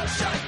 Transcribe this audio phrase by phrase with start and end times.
[0.00, 0.39] Revolution!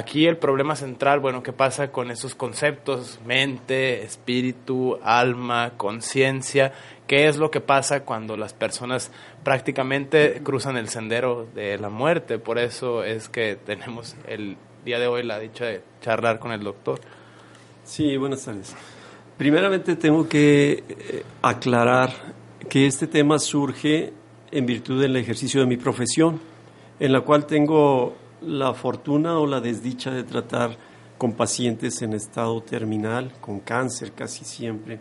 [0.00, 3.20] Aquí el problema central, bueno, ¿qué pasa con esos conceptos?
[3.26, 6.72] Mente, espíritu, alma, conciencia.
[7.06, 9.12] ¿Qué es lo que pasa cuando las personas
[9.44, 12.38] prácticamente cruzan el sendero de la muerte?
[12.38, 14.56] Por eso es que tenemos el
[14.86, 16.98] día de hoy la dicha de charlar con el doctor.
[17.84, 18.74] Sí, buenas tardes.
[19.36, 22.10] Primeramente tengo que eh, aclarar
[22.70, 24.14] que este tema surge
[24.50, 26.40] en virtud del ejercicio de mi profesión,
[26.98, 30.76] en la cual tengo la fortuna o la desdicha de tratar
[31.18, 34.98] con pacientes en estado terminal, con cáncer casi siempre.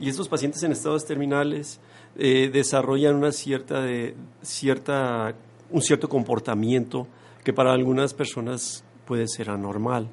[0.00, 1.78] Y estos pacientes en estados terminales
[2.16, 5.34] eh, desarrollan una cierta, de, cierta,
[5.70, 7.06] un cierto comportamiento
[7.44, 10.08] que para algunas personas puede ser anormal.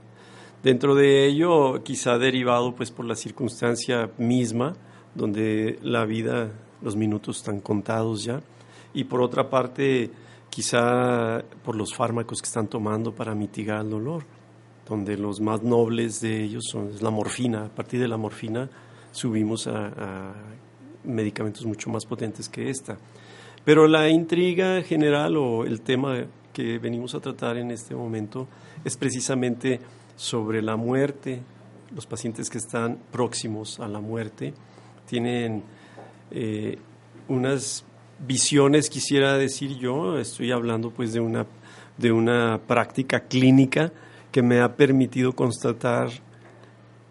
[0.64, 4.76] Dentro de ello, quizá derivado pues por la circunstancia misma,
[5.16, 6.52] donde la vida,
[6.82, 8.42] los minutos están contados ya,
[8.94, 10.12] y por otra parte,
[10.58, 14.24] quizá por los fármacos que están tomando para mitigar el dolor,
[14.90, 17.66] donde los más nobles de ellos son la morfina.
[17.66, 18.68] A partir de la morfina
[19.12, 20.34] subimos a,
[21.04, 22.98] medicamentos mucho más potentes que esta.
[23.64, 28.48] Pero la intriga general o el tema que venimos a tratar en este momento
[28.84, 29.80] es precisamente
[30.16, 31.40] sobre la muerte.
[31.94, 34.56] Los pacientes que están próximos a la muerte
[35.06, 35.62] tienen
[36.32, 36.80] eh,
[37.28, 37.86] unas
[38.26, 41.46] visiones quisiera decir yo, estoy hablando pues de una,
[41.98, 43.92] de una práctica clínica
[44.32, 46.10] que me ha permitido constatar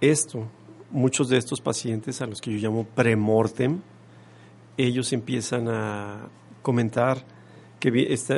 [0.01, 0.47] esto.
[0.91, 3.81] Muchos de estos pacientes a los que yo llamo premortem,
[4.77, 6.29] ellos empiezan a
[6.63, 7.25] comentar
[7.81, 7.91] que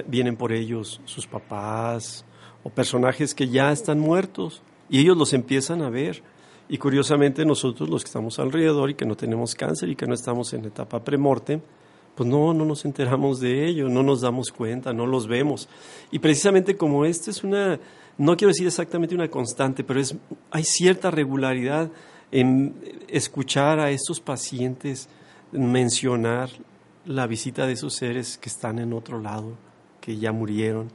[0.07, 2.25] vienen por ellos sus papás
[2.63, 6.23] o personajes que ya están muertos y ellos los empiezan a ver.
[6.69, 10.15] Y curiosamente nosotros los que estamos alrededor y que no tenemos cáncer y que no
[10.15, 11.61] estamos en etapa premortem,
[12.19, 15.69] pues no, no nos enteramos de ello, no nos damos cuenta, no los vemos.
[16.11, 17.79] Y precisamente como esta es una,
[18.17, 20.17] no quiero decir exactamente una constante, pero es,
[20.51, 21.93] hay cierta regularidad
[22.33, 22.75] en
[23.07, 25.09] escuchar a estos pacientes
[25.53, 26.51] mencionar
[27.05, 29.53] la visita de esos seres que están en otro lado,
[30.01, 30.91] que ya murieron.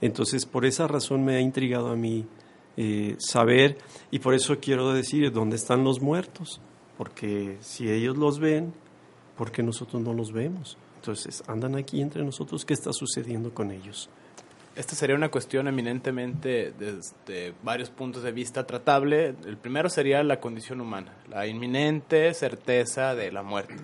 [0.00, 2.26] Entonces, por esa razón me ha intrigado a mí
[2.76, 3.76] eh, saber
[4.12, 6.60] y por eso quiero decir dónde están los muertos,
[6.96, 8.72] porque si ellos los ven,
[9.40, 10.76] ¿por qué nosotros no los vemos?
[10.96, 14.10] Entonces, andan aquí entre nosotros, ¿qué está sucediendo con ellos?
[14.76, 19.34] Esta sería una cuestión eminentemente desde varios puntos de vista tratable.
[19.46, 23.76] El primero sería la condición humana, la inminente certeza de la muerte.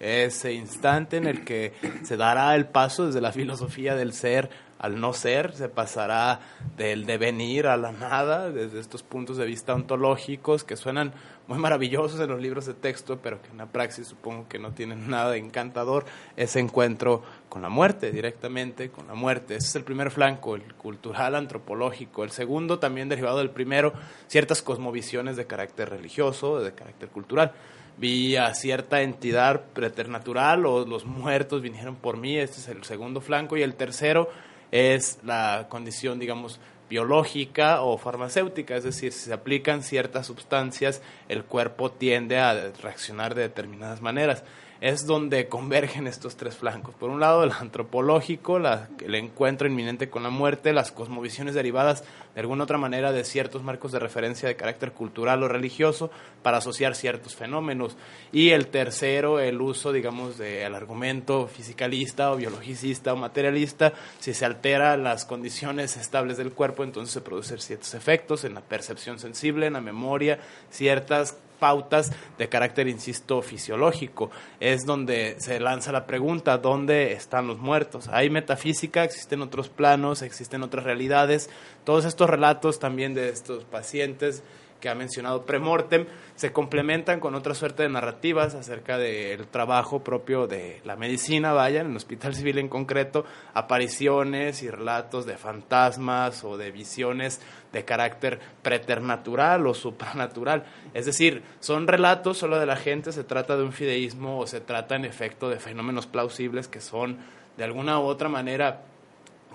[0.00, 1.74] Ese instante en el que
[2.04, 4.48] se dará el paso desde la filosofía del ser
[4.82, 6.40] al no ser, se pasará
[6.76, 11.12] del devenir a la nada, desde estos puntos de vista ontológicos que suenan
[11.46, 14.72] muy maravillosos en los libros de texto, pero que en la praxis supongo que no
[14.72, 16.04] tienen nada de encantador,
[16.36, 19.54] ese encuentro con la muerte, directamente con la muerte.
[19.54, 22.24] Ese es el primer flanco, el cultural antropológico.
[22.24, 23.92] El segundo, también derivado del primero,
[24.26, 27.52] ciertas cosmovisiones de carácter religioso, de carácter cultural
[27.98, 33.20] vi a cierta entidad preternatural o los muertos vinieron por mí, este es el segundo
[33.20, 34.30] flanco, y el tercero
[34.72, 36.58] es la condición, digamos,
[36.90, 43.34] biológica o farmacéutica, es decir, si se aplican ciertas sustancias, el cuerpo tiende a reaccionar
[43.34, 44.44] de determinadas maneras
[44.82, 46.92] es donde convergen estos tres flancos.
[46.96, 52.02] Por un lado, el antropológico, el encuentro inminente con la muerte, las cosmovisiones derivadas
[52.34, 56.10] de alguna otra manera de ciertos marcos de referencia de carácter cultural o religioso
[56.42, 57.96] para asociar ciertos fenómenos.
[58.32, 63.92] Y el tercero, el uso, digamos, del argumento fisicalista o biologicista o materialista.
[64.18, 68.62] Si se alteran las condiciones estables del cuerpo, entonces se producen ciertos efectos en la
[68.62, 70.40] percepción sensible, en la memoria,
[70.70, 74.32] ciertas pautas de carácter, insisto, fisiológico.
[74.58, 78.08] Es donde se lanza la pregunta, ¿dónde están los muertos?
[78.08, 81.50] Hay metafísica, existen otros planos, existen otras realidades.
[81.84, 84.42] Todos estos relatos también de estos pacientes
[84.82, 90.48] que ha mencionado Premortem, se complementan con otra suerte de narrativas acerca del trabajo propio
[90.48, 93.24] de la medicina, vaya, en el Hospital Civil en concreto,
[93.54, 97.40] apariciones y relatos de fantasmas o de visiones
[97.72, 100.64] de carácter preternatural o supranatural.
[100.94, 104.60] Es decir, son relatos solo de la gente, se trata de un fideísmo o se
[104.60, 107.18] trata en efecto de fenómenos plausibles que son
[107.56, 108.82] de alguna u otra manera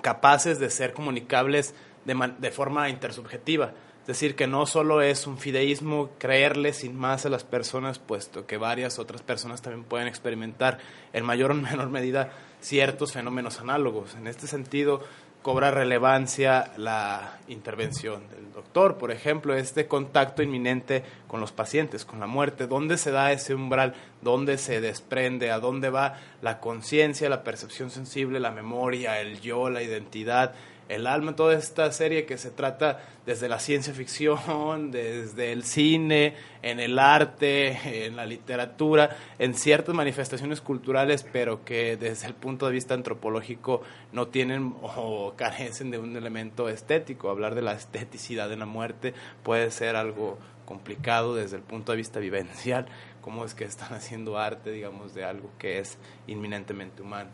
[0.02, 1.76] capaces de ser comunicables
[2.06, 3.74] de, de forma intersubjetiva.
[4.08, 8.56] Decir, que no solo es un fideísmo creerle sin más a las personas, puesto que
[8.56, 10.80] varias otras personas también pueden experimentar
[11.12, 12.32] en mayor o menor medida
[12.62, 14.16] ciertos fenómenos análogos.
[14.16, 15.04] En este sentido,
[15.42, 22.20] cobra relevancia la intervención del doctor, por ejemplo, este contacto inminente con los pacientes, con
[22.20, 27.30] la muerte, dónde se da ese umbral, dónde se desprende, a dónde va la conciencia,
[27.30, 30.54] la percepción sensible, la memoria, el yo, la identidad,
[30.90, 36.36] el alma, toda esta serie que se trata desde la ciencia ficción, desde el cine,
[36.62, 42.68] en el arte, en la literatura, en ciertas manifestaciones culturales, pero que desde el punto
[42.68, 47.30] de vista antropológico no tienen o carecen de un elemento estético.
[47.30, 51.98] Hablar de la esteticidad de la muerte puede ser algo complicado desde el punto de
[51.98, 52.88] vista vivencial,
[53.22, 55.98] cómo es que están haciendo arte, digamos, de algo que es
[56.28, 57.32] inminentemente humano.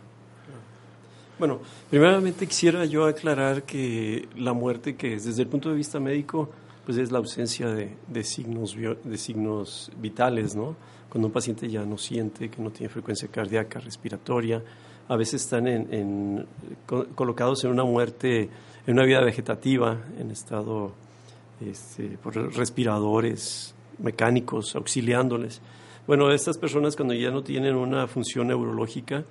[1.39, 1.59] Bueno,
[1.89, 6.49] primeramente quisiera yo aclarar que la muerte, que es desde el punto de vista médico,
[6.85, 10.75] pues es la ausencia de, signos, de signos vitales, ¿no?
[11.09, 14.61] Cuando un paciente ya no siente, que no tiene frecuencia cardíaca, respiratoria,
[15.07, 16.45] a veces están en,
[17.15, 18.49] colocados en una muerte,
[18.85, 20.93] en una vida vegetativa, en estado
[21.61, 25.61] este, por respiradores mecánicos auxiliándoles.
[26.07, 29.23] Bueno, estas personas cuando ya no tienen una función neurológica,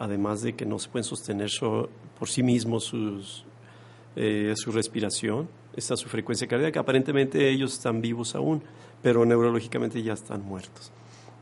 [0.00, 1.50] además de que no se pueden sostener
[2.18, 3.44] por sí mismos sus,
[4.16, 6.80] eh, su respiración, está su frecuencia cardíaca.
[6.80, 8.62] Aparentemente ellos están vivos aún,
[9.02, 10.90] pero neurológicamente ya están muertos.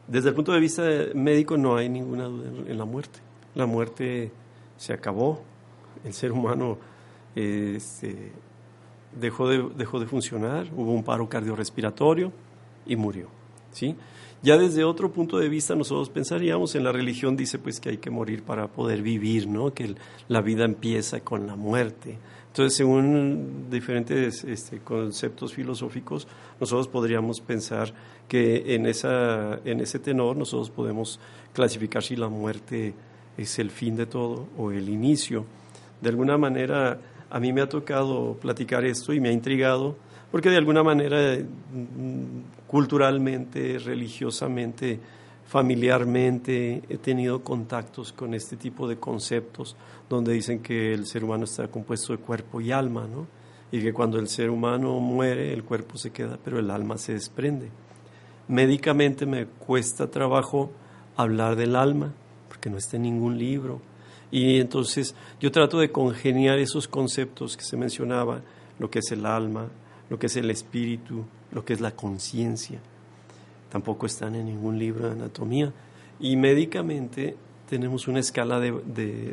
[0.09, 0.83] Desde el punto de vista
[1.15, 3.21] médico no hay ninguna duda en la muerte.
[3.55, 4.33] La muerte
[4.77, 5.41] se acabó,
[6.05, 6.79] el ser humano
[7.37, 8.33] este,
[9.15, 12.33] dejó, de, dejó de funcionar, hubo un paro cardiorrespiratorio
[12.87, 13.29] y murió.
[13.71, 13.95] ¿sí?
[14.43, 17.99] Ya desde otro punto de vista nosotros pensaríamos en la religión dice pues que hay
[17.99, 19.75] que morir para poder vivir, ¿no?
[19.75, 19.95] Que
[20.29, 22.19] la vida empieza con la muerte.
[22.49, 26.27] Entonces, según diferentes este, conceptos filosóficos,
[26.59, 27.93] nosotros podríamos pensar
[28.27, 31.21] que en, esa, en ese tenor nosotros podemos
[31.53, 32.95] clasificar si la muerte
[33.37, 35.45] es el fin de todo o el inicio.
[36.01, 36.99] De alguna manera,
[37.31, 39.97] a mí me ha tocado platicar esto y me ha intrigado,
[40.33, 41.39] porque de alguna manera,
[42.69, 45.01] culturalmente, religiosamente,
[45.47, 49.75] familiarmente, he tenido contactos con este tipo de conceptos
[50.09, 53.27] donde dicen que el ser humano está compuesto de cuerpo y alma, ¿no?
[53.73, 57.15] Y que cuando el ser humano muere, el cuerpo se queda, pero el alma se
[57.15, 57.71] desprende.
[58.49, 60.71] Médicamente me cuesta trabajo
[61.17, 62.13] hablar del alma,
[62.49, 63.81] porque no está en ningún libro.
[64.31, 68.43] Y entonces yo trato de congeniar esos conceptos que se mencionaba,
[68.79, 69.69] lo que es el alma,
[70.11, 72.81] lo que es el espíritu, lo que es la conciencia.
[73.71, 75.73] Tampoco están en ningún libro de anatomía.
[76.21, 77.37] Y médicamente
[77.69, 78.73] tenemos una escala de,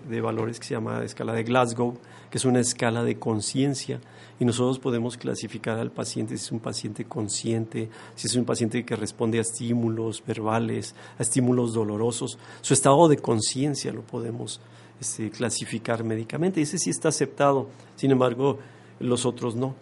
[0.08, 1.98] de, valores que se llama escala de Glasgow,
[2.30, 4.02] que es una escala de conciencia,
[4.40, 8.84] y nosotros podemos clasificar al paciente si es un paciente consciente, si es un paciente
[8.84, 12.38] que responde a estímulos verbales, a estímulos dolorosos.
[12.62, 14.60] Su estado de conciencia lo podemos
[15.00, 18.60] este, clasificar médicamente, ese sí está aceptado, sin embargo,
[19.00, 19.76] los otros no.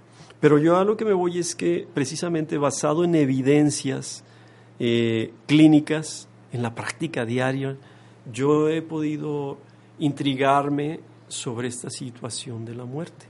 [0.44, 4.26] Pero yo a lo que me voy es que precisamente basado en evidencias
[4.78, 7.78] eh, clínicas, en la práctica diaria,
[8.30, 9.58] yo he podido
[10.00, 13.26] intrigarme sobre esta situación de la muerte,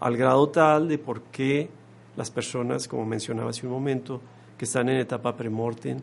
[0.00, 1.68] al grado tal de por qué
[2.16, 4.22] las personas, como mencionaba hace un momento,
[4.56, 5.98] que están en etapa premortem,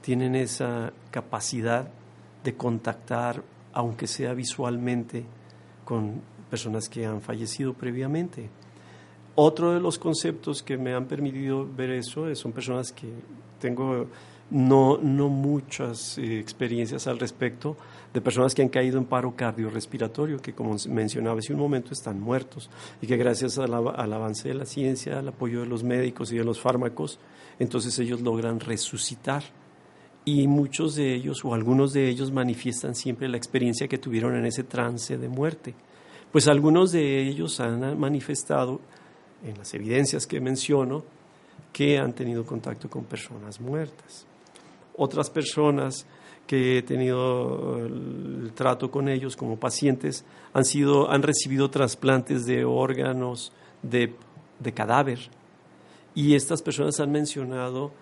[0.00, 1.86] tienen esa capacidad
[2.42, 3.42] de contactar,
[3.74, 5.26] aunque sea visualmente,
[5.84, 8.48] con personas que han fallecido previamente.
[9.40, 13.06] Otro de los conceptos que me han permitido ver eso son personas que
[13.60, 14.08] tengo
[14.50, 17.76] no, no muchas eh, experiencias al respecto
[18.12, 22.20] de personas que han caído en paro cardiorrespiratorio, que como mencionaba hace un momento están
[22.20, 22.68] muertos
[23.00, 26.44] y que gracias al, avance de la ciencia, al apoyo de los médicos y de
[26.44, 27.20] los fármacos,
[27.60, 29.44] entonces ellos logran resucitar.
[30.24, 34.46] Y muchos de ellos o algunos de ellos manifiestan siempre la experiencia que tuvieron en
[34.46, 35.76] ese trance de muerte.
[36.32, 38.80] Pues algunos de ellos han manifestado
[39.44, 41.04] en las evidencias que menciono
[41.72, 44.26] que han tenido contacto con personas muertas
[44.96, 46.06] otras personas
[46.46, 52.64] que he tenido el trato con ellos como pacientes han sido han recibido trasplantes de
[52.64, 53.52] órganos
[53.82, 54.14] de,
[54.58, 55.30] de cadáver
[56.14, 57.92] y estas personas han mencionado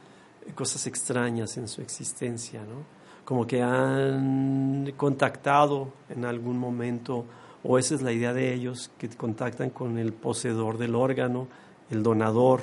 [0.54, 2.84] cosas extrañas en su existencia, ¿no?
[3.24, 7.24] Como que han contactado en algún momento,
[7.66, 11.48] o esa es la idea de ellos, que contactan con el poseedor del órgano,
[11.90, 12.62] el donador,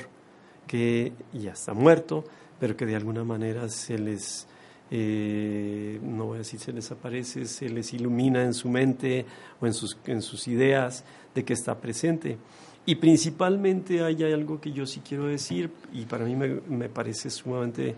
[0.68, 2.24] que ya está muerto,
[2.60, 4.48] pero que de alguna manera se les,
[4.90, 9.26] eh, no voy a decir se les aparece, se les ilumina en su mente
[9.60, 11.04] o en sus, en sus ideas
[11.36, 12.38] de que está presente.
[12.86, 17.96] Y principalmente hay algo que yo sí quiero decir y para mí me, parece sumamente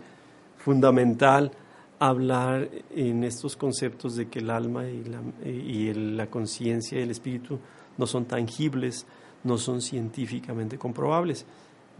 [0.58, 1.50] fundamental
[1.98, 7.58] hablar en estos conceptos de que el alma y la, conciencia y el espíritu
[7.96, 9.06] no son tangibles,
[9.44, 11.46] no son científicamente comprobables.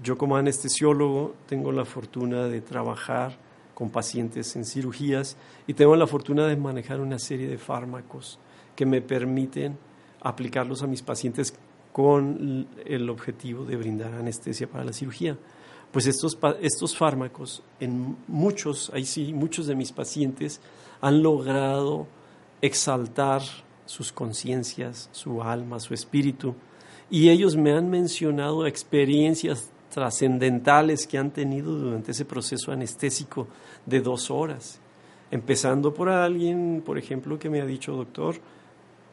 [0.02, 3.38] Yo como anestesiólogo tengo la fortuna de trabajar
[3.74, 5.36] con pacientes en cirugías
[5.66, 8.38] y tengo la fortuna de manejar una serie de fármacos
[8.74, 9.78] que me permiten
[10.20, 11.54] aplicarlos a mis pacientes
[11.92, 15.38] con el objetivo de brindar anestesia para la cirugía.
[15.96, 20.60] Pues estos, estos fármacos, en muchos, ahí sí, muchos de mis pacientes
[21.00, 22.06] han logrado
[22.60, 23.40] exaltar
[23.86, 26.54] sus conciencias, su alma, su espíritu,
[27.08, 33.48] y ellos me han mencionado experiencias trascendentales que han tenido durante ese proceso anestésico
[33.86, 34.78] de dos horas.
[35.30, 38.34] Empezando por alguien, por ejemplo, que me ha dicho, doctor,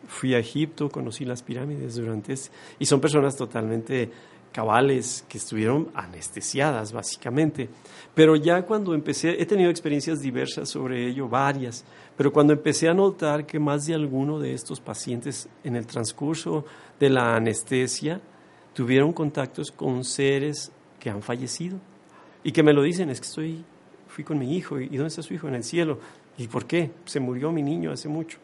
[0.09, 4.11] fui a Egipto, conocí las pirámides durante ese, y son personas totalmente
[4.53, 7.69] cabales que estuvieron anestesiadas básicamente.
[8.15, 11.83] Pero ya cuando empecé, he tenido experiencias diversas sobre ello, varias,
[12.15, 16.63] pero cuando empecé a notar que más de alguno de estos pacientes en el transcurso
[16.99, 18.21] de la anestesia
[18.73, 21.79] tuvieron contactos con seres que han fallecido
[22.43, 23.65] y que me lo dicen, es que estoy,
[24.07, 25.47] fui con mi hijo, ¿y dónde está su hijo?
[25.47, 25.99] En el cielo.
[26.37, 26.91] ¿Y por qué?
[27.05, 28.37] Se murió mi niño hace mucho.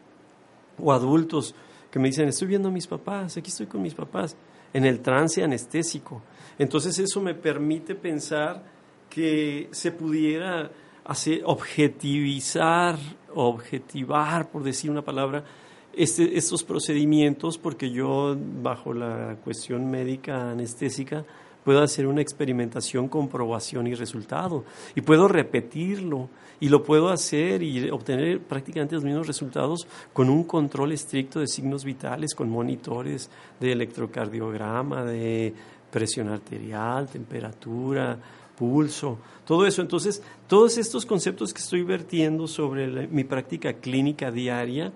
[0.78, 1.54] O adultos
[1.90, 4.36] que me dicen, estoy viendo a mis papás, aquí estoy con mis papás,
[4.72, 6.22] en el trance anestésico.
[6.58, 8.62] Entonces eso me permite pensar
[9.08, 10.70] que se pudiera
[11.04, 12.96] hacer, objetivizar,
[13.34, 15.44] objetivar, por decir una palabra,
[15.92, 21.24] este, estos procedimientos, porque yo, bajo la cuestión médica anestésica,
[21.64, 24.64] puedo hacer una experimentación, comprobación y resultado.
[24.94, 26.28] Y puedo repetirlo
[26.60, 31.46] y lo puedo hacer y obtener prácticamente los mismos resultados con un control estricto de
[31.46, 35.54] signos vitales, con monitores de electrocardiograma, de
[35.90, 38.18] presión arterial, temperatura,
[38.56, 39.80] pulso, todo eso.
[39.80, 44.92] Entonces, todos estos conceptos que estoy vertiendo sobre mi práctica clínica diaria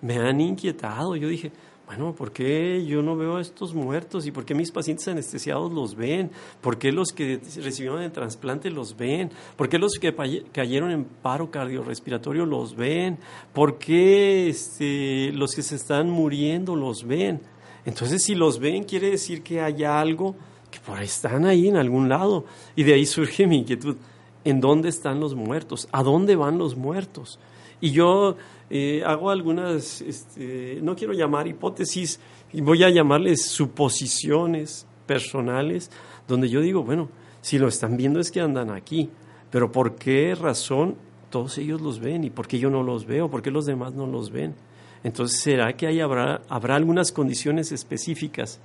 [0.00, 1.14] me han inquietado.
[1.14, 1.52] Yo dije,
[1.94, 4.26] bueno, ¿por qué yo no veo a estos muertos?
[4.26, 6.30] ¿Y por qué mis pacientes anestesiados los ven?
[6.62, 9.30] ¿Por qué los que recibieron el trasplante los ven?
[9.56, 10.14] ¿Por qué los que
[10.52, 13.18] cayeron en paro cardiorrespiratorio los ven?
[13.52, 17.42] ¿Por qué este, los que se están muriendo los ven?
[17.84, 20.34] Entonces, si los ven, quiere decir que hay algo
[20.70, 22.46] que por ahí están ahí en algún lado.
[22.74, 23.96] Y de ahí surge mi inquietud.
[24.44, 25.88] ¿En dónde están los muertos?
[25.92, 27.38] ¿A dónde van los muertos?
[27.82, 28.36] Y yo
[28.70, 32.20] eh, hago algunas, este, no quiero llamar hipótesis,
[32.54, 35.90] voy a llamarles suposiciones personales,
[36.28, 37.08] donde yo digo, bueno,
[37.40, 39.10] si lo están viendo es que andan aquí,
[39.50, 40.94] pero ¿por qué razón
[41.28, 43.28] todos ellos los ven y por qué yo no los veo?
[43.28, 44.54] ¿Por qué los demás no los ven?
[45.02, 48.60] Entonces, ¿será que ahí habrá, habrá algunas condiciones específicas?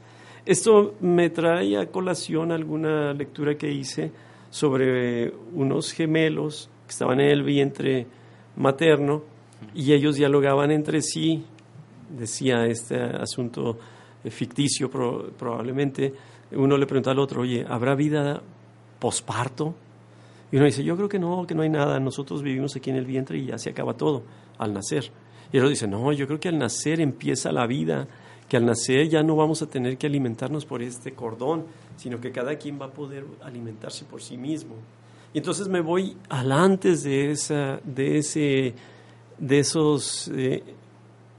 [0.46, 4.12] Esto me trae a colación alguna lectura que hice
[4.52, 8.06] sobre unos gemelos que estaban en el vientre
[8.58, 9.24] materno
[9.74, 11.46] y ellos dialogaban entre sí,
[12.10, 13.78] decía este asunto
[14.30, 16.14] ficticio probablemente,
[16.52, 18.42] uno le pregunta al otro, oye, ¿habrá vida
[19.00, 19.74] posparto?
[20.52, 22.96] Y uno dice, yo creo que no, que no hay nada, nosotros vivimos aquí en
[22.96, 24.24] el vientre y ya se acaba todo
[24.58, 25.12] al nacer.
[25.52, 28.08] Y otro dice, no, yo creo que al nacer empieza la vida,
[28.48, 31.66] que al nacer ya no vamos a tener que alimentarnos por este cordón,
[31.98, 34.76] sino que cada quien va a poder alimentarse por sí mismo.
[35.34, 38.76] Y entonces me voy al antes de, esa, de ese
[39.38, 40.64] de esos eh,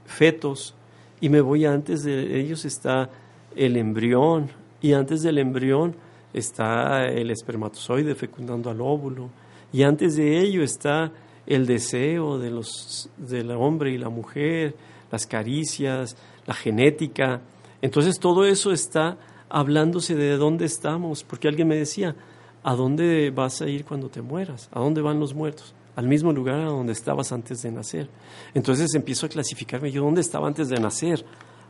[0.05, 0.73] fetos
[1.21, 3.09] y me voy antes de ellos está
[3.55, 4.49] el embrión
[4.81, 5.95] y antes del embrión
[6.33, 9.29] está el espermatozoide fecundando al óvulo
[9.71, 11.11] y antes de ello está
[11.45, 14.75] el deseo de los del hombre y la mujer,
[15.11, 16.15] las caricias,
[16.45, 17.41] la genética.
[17.81, 19.17] Entonces todo eso está
[19.49, 22.15] hablándose de dónde estamos, porque alguien me decía,
[22.63, 24.69] ¿a dónde vas a ir cuando te mueras?
[24.71, 25.75] ¿A dónde van los muertos?
[25.99, 28.09] al mismo lugar a donde estabas antes de nacer.
[28.53, 31.25] Entonces empiezo a clasificarme yo dónde estaba antes de nacer.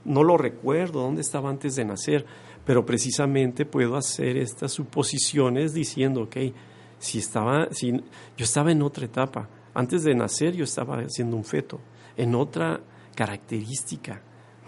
[0.06, 2.28] No lo recuerdo dónde estaba antes de nacer,
[2.64, 6.38] pero precisamente puedo hacer estas suposiciones diciendo, ok,
[7.00, 11.44] si estaba, si yo estaba en otra etapa, antes de nacer yo estaba siendo un
[11.44, 11.80] feto,
[12.16, 12.80] en otra
[13.16, 14.22] característica,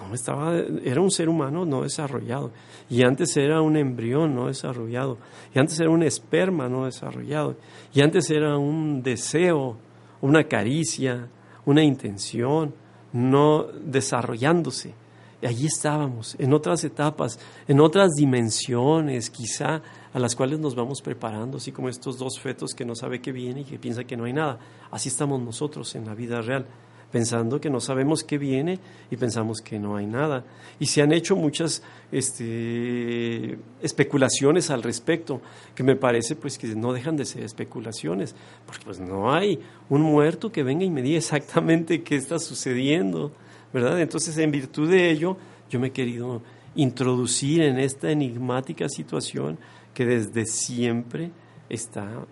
[0.07, 2.51] no estaba, era un ser humano no desarrollado.
[2.89, 5.17] Y antes era un embrión no desarrollado.
[5.53, 7.55] Y antes era un esperma no desarrollado.
[7.93, 9.77] Y antes era un deseo,
[10.21, 11.29] una caricia,
[11.65, 12.73] una intención
[13.13, 14.93] no desarrollándose.
[15.41, 19.81] Y allí estábamos, en otras etapas, en otras dimensiones, quizá
[20.13, 23.31] a las cuales nos vamos preparando, así como estos dos fetos que no sabe qué
[23.31, 24.59] viene y que piensa que no hay nada.
[24.91, 26.67] Así estamos nosotros en la vida real
[27.11, 30.45] pensando que no sabemos qué viene y pensamos que no hay nada.
[30.79, 35.41] Y se han hecho muchas este, especulaciones al respecto,
[35.75, 40.01] que me parece pues que no dejan de ser especulaciones, porque pues no hay un
[40.01, 43.31] muerto que venga y me diga exactamente qué está sucediendo,
[43.73, 43.99] ¿verdad?
[43.99, 45.37] Entonces, en virtud de ello,
[45.69, 46.41] yo me he querido
[46.75, 49.57] introducir en esta enigmática situación
[49.93, 51.31] que desde siempre
[51.69, 52.25] está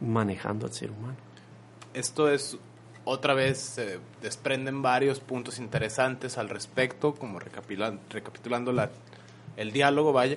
[0.00, 1.16] manejando al ser humano.
[1.92, 2.58] Esto es
[3.04, 8.90] otra vez se desprenden varios puntos interesantes al respecto, como recapitulando, recapitulando la,
[9.56, 10.36] el diálogo, vaya,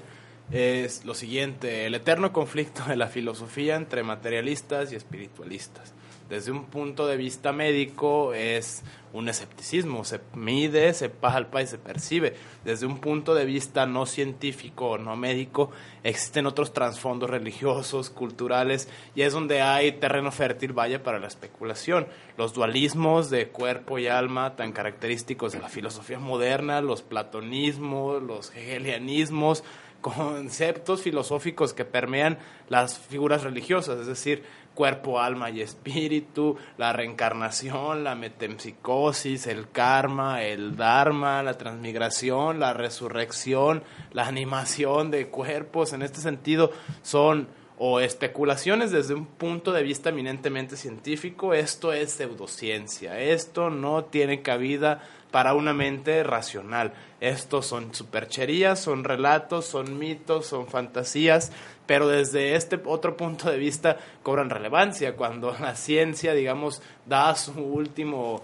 [0.52, 5.94] es lo siguiente, el eterno conflicto de la filosofía entre materialistas y espiritualistas
[6.30, 11.78] desde un punto de vista médico es un escepticismo, se mide, se palpa y se
[11.78, 12.36] percibe.
[12.66, 15.72] Desde un punto de vista no científico o no médico,
[16.04, 22.08] existen otros trasfondos religiosos, culturales, y es donde hay terreno fértil, vaya, para la especulación.
[22.38, 28.54] Los dualismos de cuerpo y alma, tan característicos de la filosofía moderna, los platonismos, los
[28.54, 29.64] hegelianismos,
[30.02, 32.38] conceptos filosóficos que permean
[32.70, 34.44] las figuras religiosas, es decir,
[34.78, 42.74] cuerpo, alma y espíritu, la reencarnación, la metempsicosis, el karma, el dharma, la transmigración, la
[42.74, 47.48] resurrección, la animación de cuerpos, en este sentido son
[47.80, 54.44] o especulaciones desde un punto de vista eminentemente científico, esto es pseudociencia, esto no tiene
[54.44, 55.02] cabida
[55.38, 56.94] para una mente racional.
[57.20, 61.52] Estos son supercherías, son relatos, son mitos, son fantasías,
[61.86, 67.52] pero desde este otro punto de vista cobran relevancia cuando la ciencia, digamos, da su
[67.52, 68.42] último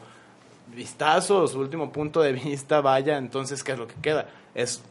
[0.68, 4.28] vistazo, su último punto de vista, vaya, entonces, ¿qué es lo que queda?
[4.54, 4.84] Es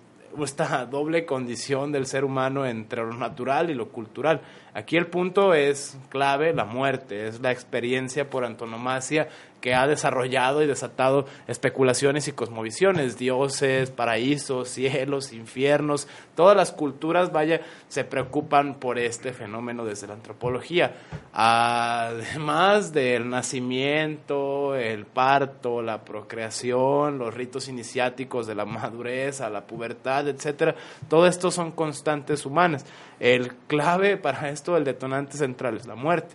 [0.43, 4.41] esta doble condición del ser humano entre lo natural y lo cultural.
[4.75, 9.29] Aquí el punto es clave, la muerte, es la experiencia por antonomasia
[9.63, 17.33] que ha desarrollado y desatado especulaciones y cosmovisiones, dioses, paraísos, cielos, infiernos, todas las culturas,
[17.33, 20.97] vaya, se preocupan por este fenómeno desde la antropología.
[21.33, 29.65] Además del nacimiento, el parto, la procreación, los ritos iniciáticos de la madurez a la
[29.67, 30.75] pubertad, etcétera,
[31.09, 32.85] todo esto son constantes humanas.
[33.21, 36.35] El clave para esto, el detonante central es la muerte.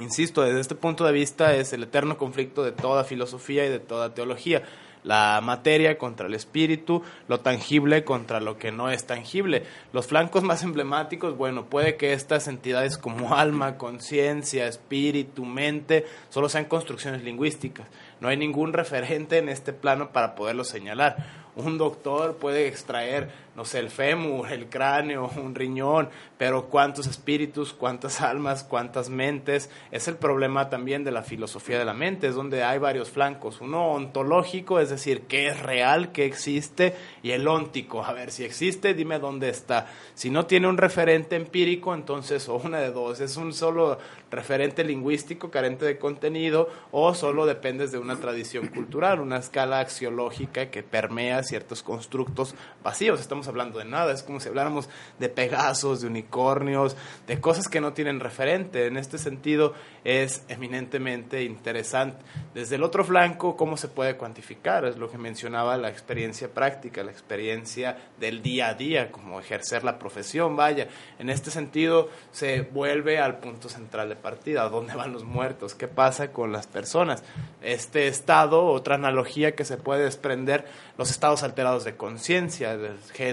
[0.00, 3.80] Insisto, desde este punto de vista es el eterno conflicto de toda filosofía y de
[3.80, 4.62] toda teología.
[5.02, 9.64] La materia contra el espíritu, lo tangible contra lo que no es tangible.
[9.94, 16.50] Los flancos más emblemáticos, bueno, puede que estas entidades como alma, conciencia, espíritu, mente, solo
[16.50, 17.86] sean construcciones lingüísticas.
[18.20, 23.64] No hay ningún referente en este plano para poderlo señalar un doctor puede extraer, no
[23.64, 26.08] sé, el fémur, el cráneo, un riñón,
[26.38, 31.84] pero cuántos espíritus, cuántas almas, cuántas mentes, es el problema también de la filosofía de
[31.84, 36.24] la mente, es donde hay varios flancos, uno ontológico, es decir, qué es real, qué
[36.24, 39.88] existe, y el óntico, a ver, si existe, dime dónde está.
[40.14, 43.98] Si no tiene un referente empírico, entonces, o una de dos, es un solo
[44.30, 50.70] referente lingüístico carente de contenido, o solo dependes de una tradición cultural, una escala axiológica
[50.70, 53.20] que permea ciertos constructos vacíos.
[53.20, 57.80] Estamos hablando de nada, es como si habláramos de Pegasos, de unicornios, de cosas que
[57.80, 58.86] no tienen referente.
[58.86, 59.74] En este sentido
[60.04, 62.24] es eminentemente interesante.
[62.54, 64.84] Desde el otro flanco, ¿cómo se puede cuantificar?
[64.84, 69.84] Es lo que mencionaba la experiencia práctica, la experiencia del día a día, como ejercer
[69.84, 70.88] la profesión, vaya.
[71.18, 75.74] En este sentido se vuelve al punto central de partida, ¿dónde van los muertos?
[75.74, 77.22] ¿Qué pasa con las personas?
[77.62, 82.78] Este estado, otra analogía que se puede desprender, los estados alterados de conciencia,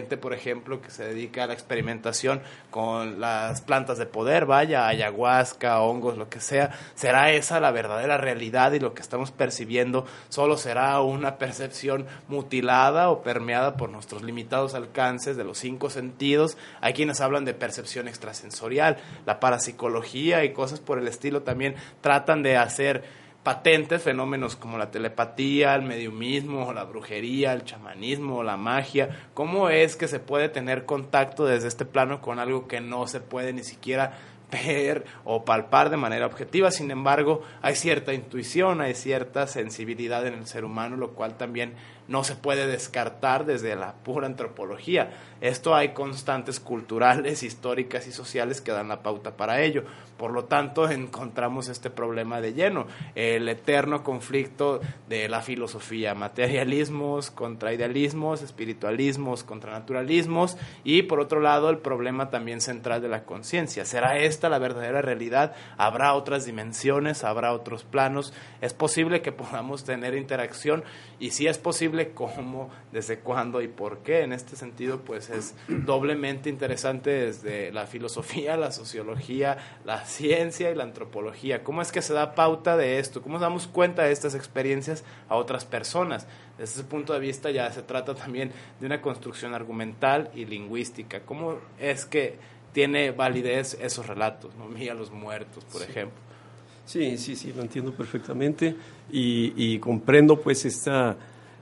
[0.01, 5.81] por ejemplo, que se dedica a la experimentación con las plantas de poder, vaya, ayahuasca,
[5.81, 10.57] hongos, lo que sea, ¿será esa la verdadera realidad y lo que estamos percibiendo solo
[10.57, 16.57] será una percepción mutilada o permeada por nuestros limitados alcances de los cinco sentidos?
[16.81, 22.43] Hay quienes hablan de percepción extrasensorial, la parapsicología y cosas por el estilo también tratan
[22.43, 29.29] de hacer patentes fenómenos como la telepatía, el mediumismo, la brujería, el chamanismo, la magia.
[29.33, 33.21] ¿Cómo es que se puede tener contacto desde este plano con algo que no se
[33.21, 34.17] puede ni siquiera
[34.51, 36.71] ver o palpar de manera objetiva.
[36.71, 41.73] Sin embargo, hay cierta intuición, hay cierta sensibilidad en el ser humano, lo cual también
[42.07, 45.11] no se puede descartar desde la pura antropología.
[45.41, 49.83] Esto hay constantes culturales, históricas y sociales que dan la pauta para ello.
[50.17, 57.29] Por lo tanto, encontramos este problema de lleno, el eterno conflicto de la filosofía, materialismos
[57.29, 63.23] contra idealismos, espiritualismos contra naturalismos y por otro lado el problema también central de la
[63.23, 63.85] conciencia.
[63.85, 65.55] ¿Será esta la verdadera realidad?
[65.77, 67.23] ¿Habrá otras dimensiones?
[67.23, 68.33] ¿Habrá otros planos?
[68.61, 70.83] ¿Es posible que podamos tener interacción?
[71.19, 72.69] Y si es posible, ¿cómo?
[72.91, 74.21] ¿Desde cuándo y por qué?
[74.21, 80.75] En este sentido, pues es doblemente interesante desde la filosofía, la sociología, la ciencia y
[80.75, 81.63] la antropología.
[81.63, 83.21] ¿Cómo es que se da pauta de esto?
[83.21, 86.27] ¿Cómo damos cuenta de estas experiencias a otras personas?
[86.57, 91.21] Desde ese punto de vista ya se trata también de una construcción argumental y lingüística.
[91.21, 92.37] ¿Cómo es que
[92.73, 94.55] tiene validez esos relatos?
[94.55, 94.67] ¿no?
[94.67, 96.27] Mía los muertos, por ejemplo.
[96.87, 98.73] Sí, sí, sí, lo entiendo perfectamente
[99.11, 101.17] y, comprendo pues esta,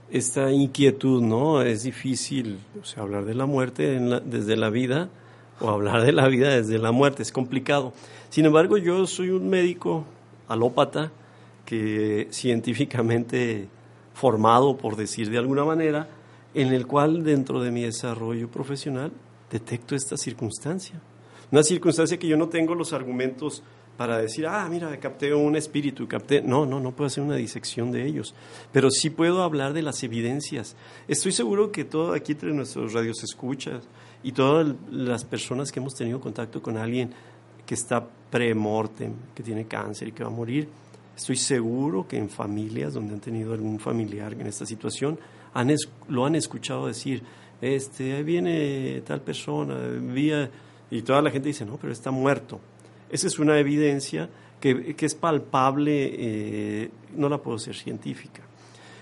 [0.10, 1.62] esta inquietud, ¿no?
[1.62, 2.60] Es difícil
[2.98, 5.10] hablar de la muerte desde la vida
[5.60, 7.94] o hablar de la vida desde la muerte, es complicado.
[8.30, 10.06] Sin embargo, yo soy un médico
[10.48, 11.12] alópata
[11.66, 13.68] que científicamente
[14.14, 16.08] formado, por decir de alguna manera,
[16.54, 19.12] en el cual dentro de mi desarrollo profesional
[19.52, 21.02] detecto esta circunstancia.
[21.52, 23.64] Una circunstancia que yo no tengo los argumentos
[23.98, 26.42] para decir, ah, mira, capté un espíritu, capté...
[26.42, 28.36] No, no, no puedo hacer una disección de ellos,
[28.72, 30.76] pero sí puedo hablar de las evidencias.
[31.08, 33.84] Estoy seguro que todo aquí entre nuestros radios escuchas
[34.24, 37.12] y todas las personas que hemos tenido contacto con alguien
[37.66, 40.68] que está pre-mortem, que tiene cáncer y que va a morir,
[41.16, 45.18] estoy seguro que en familias donde han tenido algún familiar en esta situación,
[45.54, 45.74] han
[46.10, 47.24] lo han escuchado decir,
[47.62, 50.50] este, ahí viene tal persona, vía,
[50.92, 52.60] y toda la gente dice, no, pero está muerto.
[53.10, 58.42] Esa es una evidencia que, que es palpable, eh, no la puedo ser científica.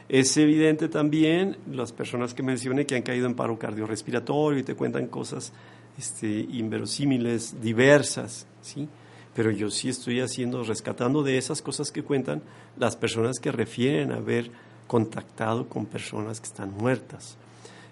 [0.09, 4.75] Es evidente también las personas que mencioné que han caído en paro cardiorrespiratorio y te
[4.75, 5.53] cuentan cosas
[5.97, 8.87] este, inverosímiles, diversas, ¿sí?
[9.33, 12.43] Pero yo sí estoy haciendo, rescatando de esas cosas que cuentan
[12.77, 14.51] las personas que refieren haber
[14.87, 17.37] contactado con personas que están muertas.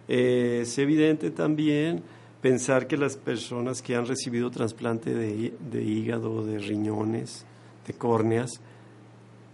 [0.07, 2.03] Eh, es evidente también
[2.41, 7.45] pensar que las personas que han recibido trasplante de, de hígado, de riñones,
[7.85, 8.59] de córneas,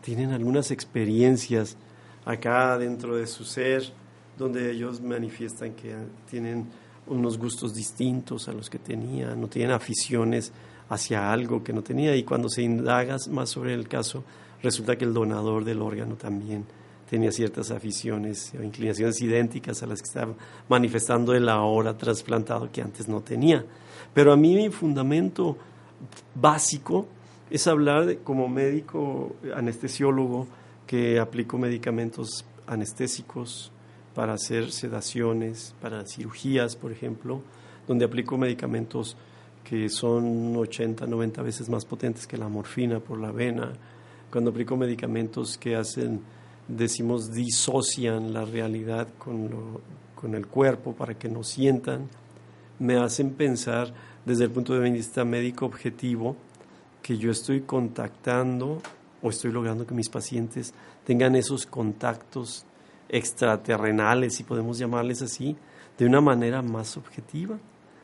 [0.02, 1.78] tienen algunas experiencias
[2.26, 3.92] acá dentro de su ser
[4.38, 5.96] donde ellos manifiestan que
[6.30, 6.68] tienen
[7.08, 10.52] unos gustos distintos a los que tenían, no tienen aficiones
[10.90, 12.16] hacia algo que no tenía.
[12.16, 14.24] Y cuando se indagas más sobre el caso
[14.62, 16.66] resulta que el donador del órgano también
[17.10, 20.34] tenía ciertas aficiones o inclinaciones idénticas a las que estaba
[20.70, 23.66] manifestando el ahora trasplantado que antes no tenía.
[24.14, 25.58] Pero a mí mi fundamento
[26.36, 27.08] básico
[27.50, 30.48] es hablar como médico anestesiólogo
[30.86, 33.72] que aplico medicamentos anestésicos
[34.14, 37.42] para hacer sedaciones, para cirugías, por ejemplo,
[37.88, 39.16] donde aplico medicamentos
[39.64, 43.74] que son 80, 90 veces más potentes que la morfina por la vena,
[44.32, 46.22] cuando aplico medicamentos que hacen
[46.68, 49.50] decimos, disocian la realidad con,
[50.16, 52.10] con el cuerpo para que no sientan,
[52.80, 53.94] me hacen pensar
[54.26, 56.36] desde el punto de vista médico objetivo
[57.02, 58.82] que yo estoy contactando
[59.22, 60.74] o estoy logrando que mis pacientes
[61.06, 62.66] tengan esos contactos
[63.10, 65.56] extraterrenales, si podemos llamarles así,
[65.98, 67.58] de una manera más objetiva.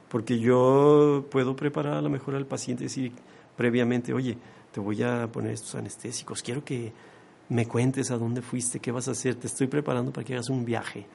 [0.10, 3.12] Porque yo puedo preparar a lo mejor al paciente y decir
[3.58, 4.38] previamente, oye,
[4.72, 6.94] te voy a poner estos anestésicos, quiero que
[7.50, 10.50] me cuentes a dónde fuiste, qué vas a hacer, te estoy preparando para que hagas
[10.50, 11.06] un viaje,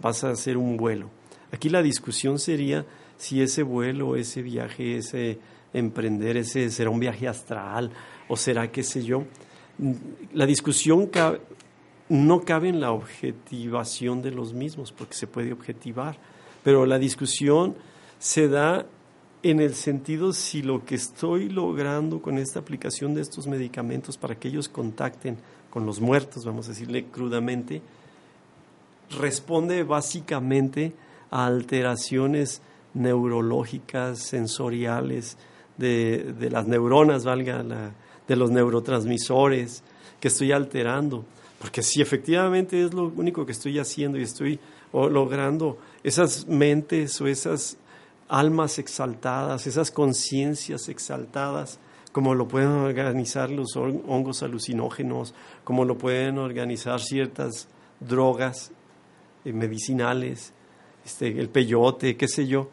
[0.00, 1.10] vas a hacer un vuelo.
[1.52, 5.38] Aquí la discusión sería si ese vuelo, ese viaje, ese
[5.72, 7.90] emprender, ese será un viaje astral
[8.28, 9.24] o será qué sé yo.
[10.32, 11.10] La discusión
[12.08, 16.18] no cabe en la objetivación de los mismos, porque se puede objetivar,
[16.62, 17.74] pero la discusión
[18.18, 18.86] se da
[19.42, 24.36] en el sentido si lo que estoy logrando con esta aplicación de estos medicamentos para
[24.36, 25.36] que ellos contacten
[25.72, 27.80] con los muertos, vamos a decirle crudamente,
[29.18, 30.92] responde básicamente
[31.30, 32.60] a alteraciones
[32.92, 35.38] neurológicas, sensoriales,
[35.78, 37.64] de, las neuronas, valga
[38.28, 39.82] de los neurotransmisores
[40.20, 41.24] que estoy alterando.
[41.58, 44.60] Porque si efectivamente es lo único que estoy haciendo y estoy
[44.92, 47.78] logrando esas mentes o esas
[48.28, 51.78] almas exaltadas, esas conciencias exaltadas,
[52.12, 57.68] como lo pueden organizar los hongos alucinógenos, como lo pueden organizar ciertas
[58.00, 58.70] drogas
[59.44, 60.52] eh, medicinales,
[61.04, 62.68] este, el peyote, qué sé yo.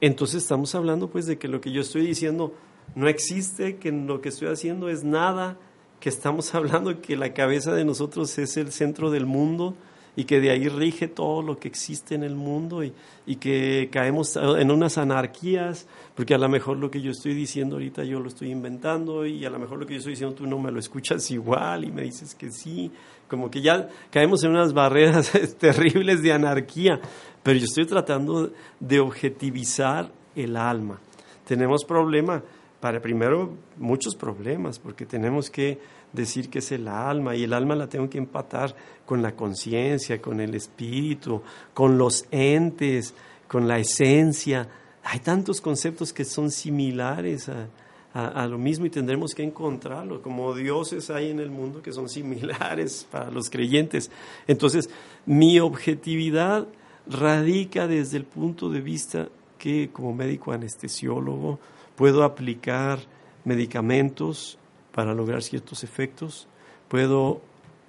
[0.00, 2.54] Entonces estamos hablando pues de que lo que yo estoy diciendo
[2.94, 5.58] no existe, que lo que estoy haciendo es nada,
[6.00, 9.74] que estamos hablando que la cabeza de nosotros es el centro del mundo
[10.18, 12.92] y que de ahí rige todo lo que existe en el mundo y,
[13.24, 17.76] y, que caemos en unas anarquías, porque a lo mejor lo que yo estoy diciendo
[17.76, 20.44] ahorita yo lo estoy inventando y a lo mejor lo que yo estoy diciendo tú
[20.44, 22.90] no me lo escuchas igual y me dices que sí,
[23.28, 26.98] como que ya caemos en unas barreras terribles de anarquía,
[27.44, 28.50] pero yo estoy tratando
[28.80, 30.98] de objetivizar el alma.
[31.46, 32.42] Tenemos problema
[32.80, 35.78] para primero muchos problemas, porque tenemos que
[36.12, 40.20] decir que es el alma y el alma la tengo que empatar con la conciencia,
[40.20, 41.42] con el espíritu,
[41.74, 43.14] con los entes,
[43.46, 44.68] con la esencia.
[45.04, 47.68] Hay tantos conceptos que son similares a,
[48.14, 52.08] a, lo mismo y tendremos que encontrarlo, como dioses hay en el mundo que son
[52.08, 54.10] similares para los creyentes.
[54.46, 54.90] Entonces,
[55.26, 56.66] mi objetividad
[57.06, 61.58] radica desde el punto de vista que como médico anestesiólogo
[61.96, 63.00] puedo aplicar
[63.44, 64.58] medicamentos
[64.98, 66.48] para lograr ciertos efectos,
[66.88, 67.40] puedo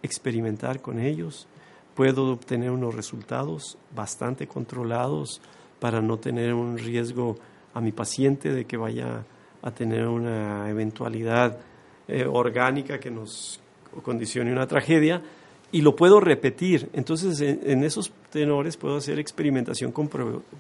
[0.03, 1.47] experimentar con ellos,
[1.95, 5.41] puedo obtener unos resultados bastante controlados
[5.79, 7.35] para no tener un riesgo
[7.73, 9.25] a mi paciente de que vaya
[9.63, 11.57] a tener una eventualidad
[12.07, 13.59] eh, orgánica que nos
[14.03, 15.19] condicione una tragedia
[15.71, 16.89] y lo puedo repetir.
[16.93, 20.07] Entonces, en, esos tenores puedo hacer experimentación con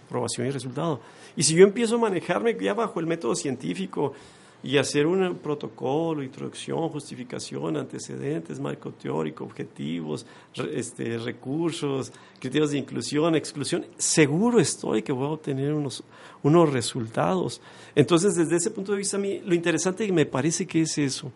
[0.09, 0.99] probación y resultado.
[1.35, 4.13] Y si yo empiezo a manejarme ya bajo el método científico,
[4.61, 10.25] y hacer un protocolo, introducción, justificación, antecedentes, marco teórico, objetivos,
[10.73, 16.03] este, recursos, criterios de inclusión, exclusión, seguro estoy que voy a obtener unos,
[16.43, 17.61] unos resultados.
[17.95, 21.31] Entonces, desde ese punto de vista, a mí lo interesante me parece que es eso,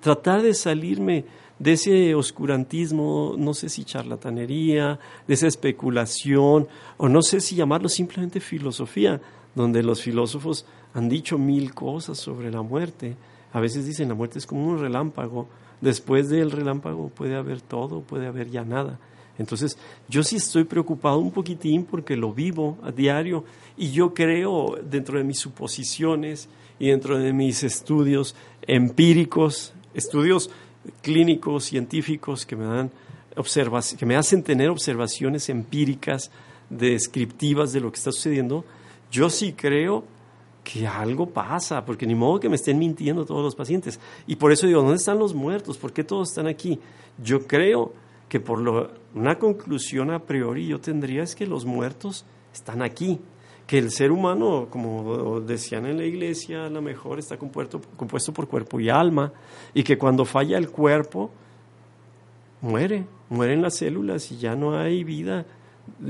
[0.00, 1.24] tratar de salirme
[1.58, 6.66] de ese oscurantismo, no sé si charlatanería, de esa especulación,
[6.96, 9.20] o no sé si llamarlo simplemente filosofía,
[9.54, 13.16] donde los filósofos han dicho mil cosas sobre la muerte.
[13.52, 15.48] A veces dicen la muerte es como un relámpago.
[15.80, 18.98] Después del relámpago puede haber todo, puede haber ya nada.
[19.36, 19.76] Entonces,
[20.08, 23.44] yo sí estoy preocupado un poquitín porque lo vivo a diario
[23.76, 30.50] y yo creo dentro de mis suposiciones y dentro de mis estudios empíricos, estudios
[31.02, 32.90] clínicos, científicos que me dan
[33.98, 36.30] que me hacen tener observaciones empíricas
[36.70, 38.64] descriptivas de lo que está sucediendo,
[39.10, 40.04] yo sí creo
[40.64, 44.00] que algo pasa, porque ni modo que me estén mintiendo todos los pacientes.
[44.26, 45.76] Y por eso digo, ¿dónde están los muertos?
[45.76, 46.80] ¿Por qué todos están aquí?
[47.22, 47.92] Yo creo
[48.28, 53.20] que por lo, una conclusión a priori yo tendría es que los muertos están aquí,
[53.66, 58.32] que el ser humano, como decían en la iglesia, a lo mejor está compuesto, compuesto
[58.32, 59.32] por cuerpo y alma,
[59.74, 61.30] y que cuando falla el cuerpo,
[62.62, 65.44] muere, mueren las células y ya no hay vida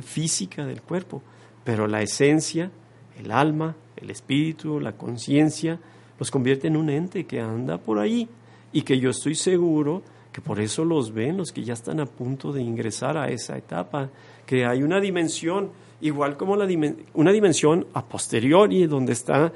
[0.02, 1.22] física del cuerpo,
[1.64, 2.70] pero la esencia,
[3.18, 5.80] el alma, el espíritu, la conciencia,
[6.18, 8.28] los convierte en un ente que anda por ahí
[8.72, 12.06] y que yo estoy seguro que por eso los ven los que ya están a
[12.06, 14.10] punto de ingresar a esa etapa,
[14.44, 16.66] que hay una dimensión, igual como la
[17.14, 19.52] una dimensión a posteriori, donde están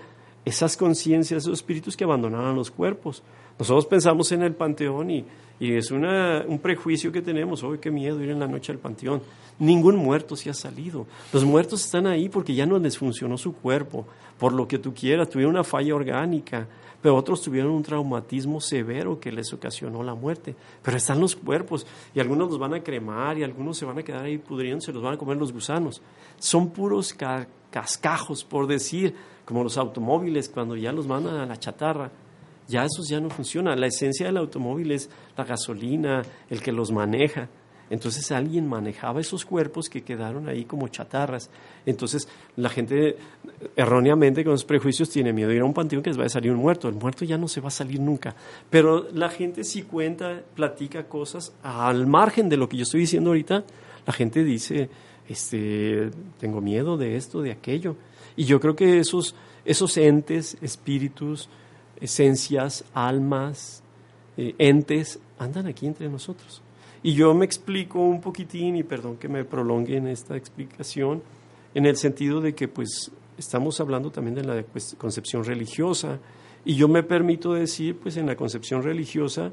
[0.49, 3.23] esas conciencias, esos espíritus que abandonaron los cuerpos.
[3.59, 5.25] Nosotros pensamos en el panteón y,
[5.61, 9.21] es un prejuicio que tenemos, hoy qué miedo ir en la noche al panteón.
[9.59, 11.07] Ningún muerto se ha salido.
[11.33, 14.07] Los muertos están ahí porque ya no les funcionó su cuerpo,
[14.39, 16.69] por lo que tú quieras, tuvieron una falla orgánica,
[17.03, 20.55] pero otros tuvieron un traumatismo severo que les ocasionó la muerte.
[20.81, 21.85] Pero están los cuerpos
[22.15, 25.03] y algunos los van a cremar y algunos se van a quedar ahí pudriéndose, los
[25.03, 26.01] van a comer los gusanos.
[26.39, 27.17] Son puros
[27.71, 29.17] cascajos, por decir,
[29.49, 32.11] como los automóviles cuando ya los mandan a la chatarra
[32.69, 33.81] ya esos ya no funcionan.
[33.81, 37.49] La esencia del automóvil es la gasolina, el que los maneja.
[37.91, 41.49] Entonces alguien manejaba esos cuerpos que quedaron ahí como chatarras.
[41.87, 43.17] Entonces la gente
[43.75, 46.29] erróneamente con los prejuicios tiene miedo de ir a un panteón que les va a
[46.29, 46.89] salir un muerto.
[46.89, 48.37] El muerto ya no se va a salir nunca.
[48.69, 53.31] Pero la gente sí cuenta, platica cosas al margen de lo que yo estoy diciendo
[53.31, 53.65] ahorita.
[54.07, 54.91] La gente dice,
[55.27, 57.97] este, tengo miedo de esto, de aquello.
[58.38, 61.48] Y yo creo que esos, esos entes, espíritus,
[62.01, 63.83] esencias, almas,
[64.37, 66.62] eh, entes, andan aquí entre nosotros.
[67.03, 71.20] Y yo me explico un poquitín, y perdón que me prolongue en esta explicación,
[71.74, 74.64] en el sentido de que pues estamos hablando también de la
[74.98, 76.20] concepción religiosa,
[76.64, 79.51] y yo me permito decir, pues en la concepción religiosa,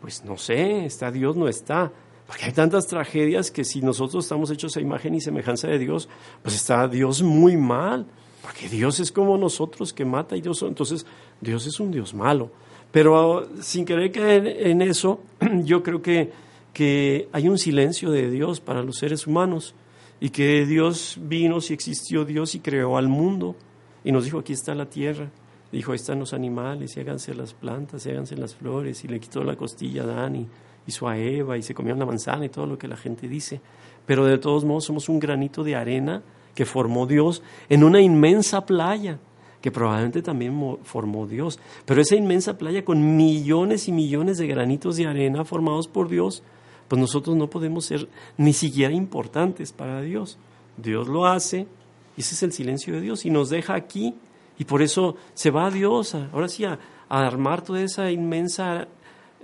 [0.00, 1.92] pues no sé, está Dios, no está,
[2.26, 6.08] porque hay tantas tragedias que si nosotros estamos hechos a imagen y semejanza de Dios,
[6.42, 8.08] pues está Dios muy mal.
[8.44, 11.06] Porque Dios es como nosotros que mata y Dios, entonces
[11.40, 12.50] Dios es un Dios malo.
[12.92, 15.20] Pero sin querer caer en eso,
[15.64, 16.30] yo creo que,
[16.74, 19.74] que hay un silencio de Dios para los seres humanos
[20.20, 23.56] y que Dios vino, si existió Dios y creó al mundo
[24.04, 25.30] y nos dijo, aquí está la tierra.
[25.72, 29.20] Dijo, ahí están los animales y háganse las plantas y háganse las flores y le
[29.20, 30.48] quitó la costilla a Dani y
[30.86, 33.62] hizo a Eva y se comió una manzana y todo lo que la gente dice.
[34.04, 36.22] Pero de todos modos somos un granito de arena
[36.54, 39.18] que formó Dios en una inmensa playa
[39.64, 41.58] que probablemente también formó Dios.
[41.86, 46.42] Pero esa inmensa playa con millones y millones de granitos de arena formados por Dios,
[46.86, 50.36] pues nosotros no podemos ser ni siquiera importantes para Dios.
[50.76, 51.66] Dios lo hace,
[52.14, 54.14] y ese es el silencio de Dios, y nos deja aquí,
[54.58, 58.88] y por eso se va a Dios, ahora sí, a, armar toda esa inmensa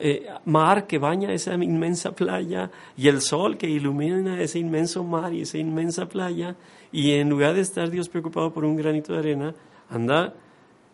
[0.01, 5.33] eh, mar que baña esa inmensa playa, y el sol que ilumina ese inmenso mar
[5.33, 6.57] y esa inmensa playa,
[6.91, 9.55] y en lugar de estar Dios preocupado por un granito de arena,
[9.91, 10.35] anda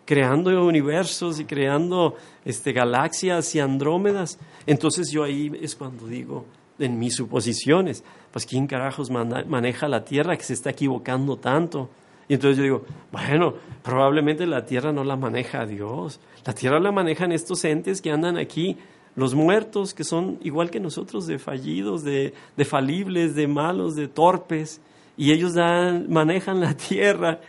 [0.05, 4.38] creando universos y creando este, galaxias y andrómedas.
[4.66, 6.47] Entonces yo ahí es cuando digo,
[6.79, 11.90] en mis suposiciones, pues ¿quién carajos maneja la Tierra que se está equivocando tanto?
[12.29, 16.92] Y entonces yo digo, bueno, probablemente la Tierra no la maneja Dios, la Tierra la
[16.92, 18.77] manejan estos entes que andan aquí,
[19.16, 24.09] los muertos que son igual que nosotros, de fallidos, de, de falibles, de malos, de
[24.09, 24.81] torpes
[25.16, 27.40] y ellos dan, manejan la tierra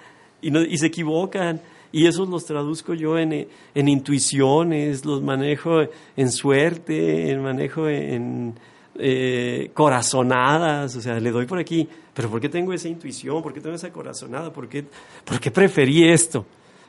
[0.41, 1.61] y, se equivocan.
[1.91, 5.81] Y esos los traduzco yo en, en, intuiciones, los manejo
[6.15, 8.55] en suerte, en manejo en
[8.99, 13.43] eh, corazonadas, o sea, le doy por aquí, pero ¿por qué tengo esa intuición?
[13.43, 14.51] ¿Por qué tengo esa corazonada?
[14.51, 14.85] ¿Por qué,
[15.23, 16.45] ¿Por qué preferí esto?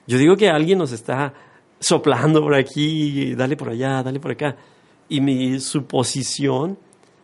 [0.06, 1.34] Yo digo que alguien nos está
[1.80, 4.56] soplando por aquí, dale por allá, dale por acá.
[5.08, 6.78] Y mi suposición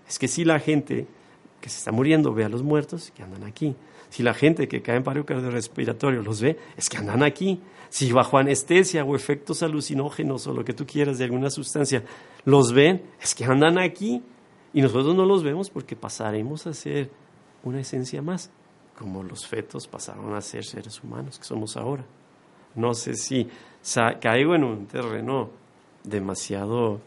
[0.09, 1.07] es que si la gente
[1.65, 3.75] que se está muriendo ve a los muertos que andan aquí.
[4.11, 7.59] Si la gente que cae en paro cardiorrespiratorio los ve, es que andan aquí.
[7.89, 12.05] Si bajo anestesia o efectos alucinógenos o lo que tú quieras de alguna sustancia
[12.45, 14.23] los ven, es que andan aquí.
[14.75, 17.11] Y nosotros no los vemos porque pasaremos a ser
[17.63, 18.51] una esencia más,
[18.99, 22.05] como los fetos pasaron a ser seres humanos que somos ahora.
[22.75, 23.49] No sé si
[24.21, 25.51] caigo en un terreno
[26.03, 27.01] demasiado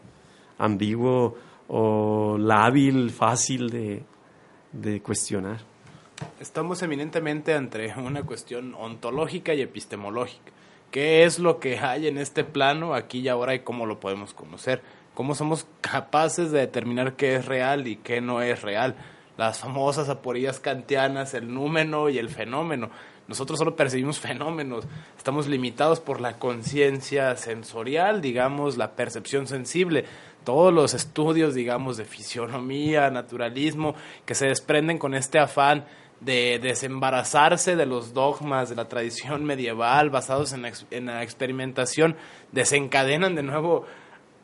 [0.58, 1.36] ambiguo
[1.68, 4.02] o lábil, fácil de,
[4.72, 5.58] de cuestionar.
[6.40, 10.52] Estamos eminentemente entre una cuestión ontológica y epistemológica.
[10.90, 14.32] ¿Qué es lo que hay en este plano aquí y ahora y cómo lo podemos
[14.32, 14.82] conocer?
[15.14, 18.96] ¿Cómo somos capaces de determinar qué es real y qué no es real?
[19.38, 22.90] las famosas aporías kantianas, el númeno y el fenómeno.
[23.28, 24.86] Nosotros solo percibimos fenómenos,
[25.18, 30.06] estamos limitados por la conciencia sensorial, digamos, la percepción sensible.
[30.44, 35.84] Todos los estudios, digamos, de fisionomía, naturalismo, que se desprenden con este afán
[36.20, 42.16] de desembarazarse de los dogmas de la tradición medieval basados en en la experimentación,
[42.52, 43.84] desencadenan de nuevo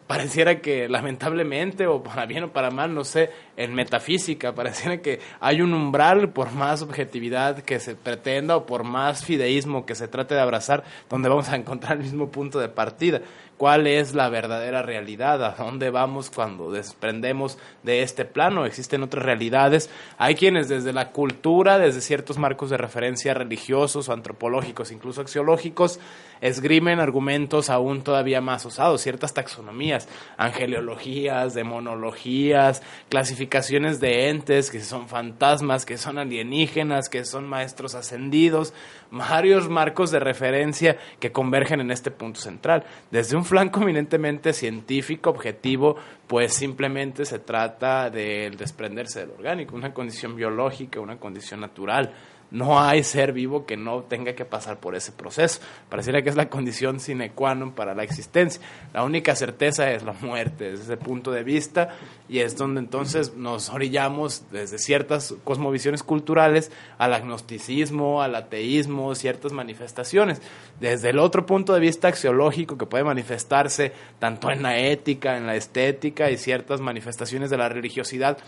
[0.06, 5.20] pareciera que lamentablemente, o para bien o para mal, no sé, en metafísica, pareciera que
[5.40, 10.08] hay un umbral por más objetividad que se pretenda o por más fideísmo que se
[10.08, 13.22] trate de abrazar, donde vamos a encontrar el mismo punto de partida
[13.56, 18.66] cuál es la verdadera realidad, a dónde vamos cuando desprendemos de este plano.
[18.66, 19.90] Existen otras realidades.
[20.18, 26.00] Hay quienes desde la cultura, desde ciertos marcos de referencia religiosos antropológicos, incluso axiológicos,
[26.40, 35.08] esgrimen argumentos aún todavía más osados, ciertas taxonomías, angeleologías, demonologías, clasificaciones de entes que son
[35.08, 38.74] fantasmas, que son alienígenas, que son maestros ascendidos,
[39.14, 42.84] varios marcos de referencia que convergen en este punto central.
[43.10, 45.96] Desde un flanco eminentemente científico, objetivo,
[46.26, 52.12] pues simplemente se trata de desprenderse del orgánico, una condición biológica, una condición natural
[52.54, 55.60] no hay ser vivo que no tenga que pasar por ese proceso.
[55.88, 58.62] Pareciera que es la condición sine qua non para la existencia.
[58.92, 61.96] La única certeza es la muerte desde ese punto de vista
[62.28, 69.50] y es donde entonces nos orillamos desde ciertas cosmovisiones culturales al agnosticismo, al ateísmo, ciertas
[69.50, 70.40] manifestaciones.
[70.78, 75.48] Desde el otro punto de vista axiológico que puede manifestarse tanto en la ética, en
[75.48, 78.38] la estética y ciertas manifestaciones de la religiosidad,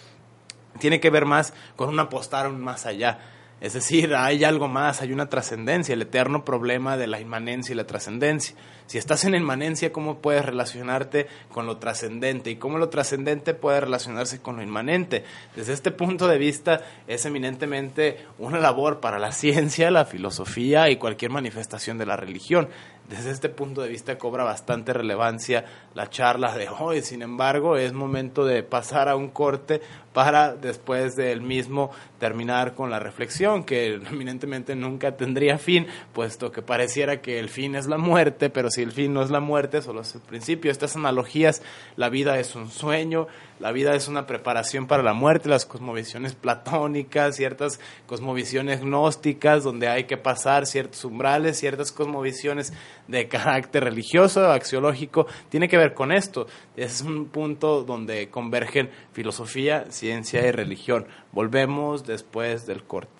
[0.78, 5.12] tiene que ver más con un apostar más allá es decir, hay algo más, hay
[5.12, 8.54] una trascendencia, el eterno problema de la inmanencia y la trascendencia.
[8.86, 12.50] Si estás en inmanencia, ¿cómo puedes relacionarte con lo trascendente?
[12.50, 15.24] ¿Y cómo lo trascendente puede relacionarse con lo inmanente?
[15.57, 20.96] Desde este punto de vista, es eminentemente una labor para la ciencia, la filosofía y
[20.96, 22.68] cualquier manifestación de la religión
[23.09, 27.02] desde este punto de vista cobra bastante relevancia la charla de hoy.
[27.02, 29.80] Sin embargo, es momento de pasar a un corte
[30.16, 36.62] para después del mismo terminar con la reflexión, que eminentemente nunca tendría fin, puesto que
[36.62, 39.82] pareciera que el fin es la muerte, pero si el fin no es la muerte,
[39.82, 40.70] solo es el principio.
[40.70, 41.60] Estas analogías,
[41.96, 43.26] la vida es un sueño,
[43.60, 49.88] la vida es una preparación para la muerte, las cosmovisiones platónicas, ciertas cosmovisiones gnósticas, donde
[49.88, 52.72] hay que pasar ciertos umbrales, ciertas cosmovisiones
[53.06, 56.46] de carácter religioso, axiológico, tiene que ver con esto.
[56.74, 60.05] Es un punto donde convergen filosofía, ciencia
[60.48, 61.07] y religión.
[61.32, 63.15] Volvemos después del corte.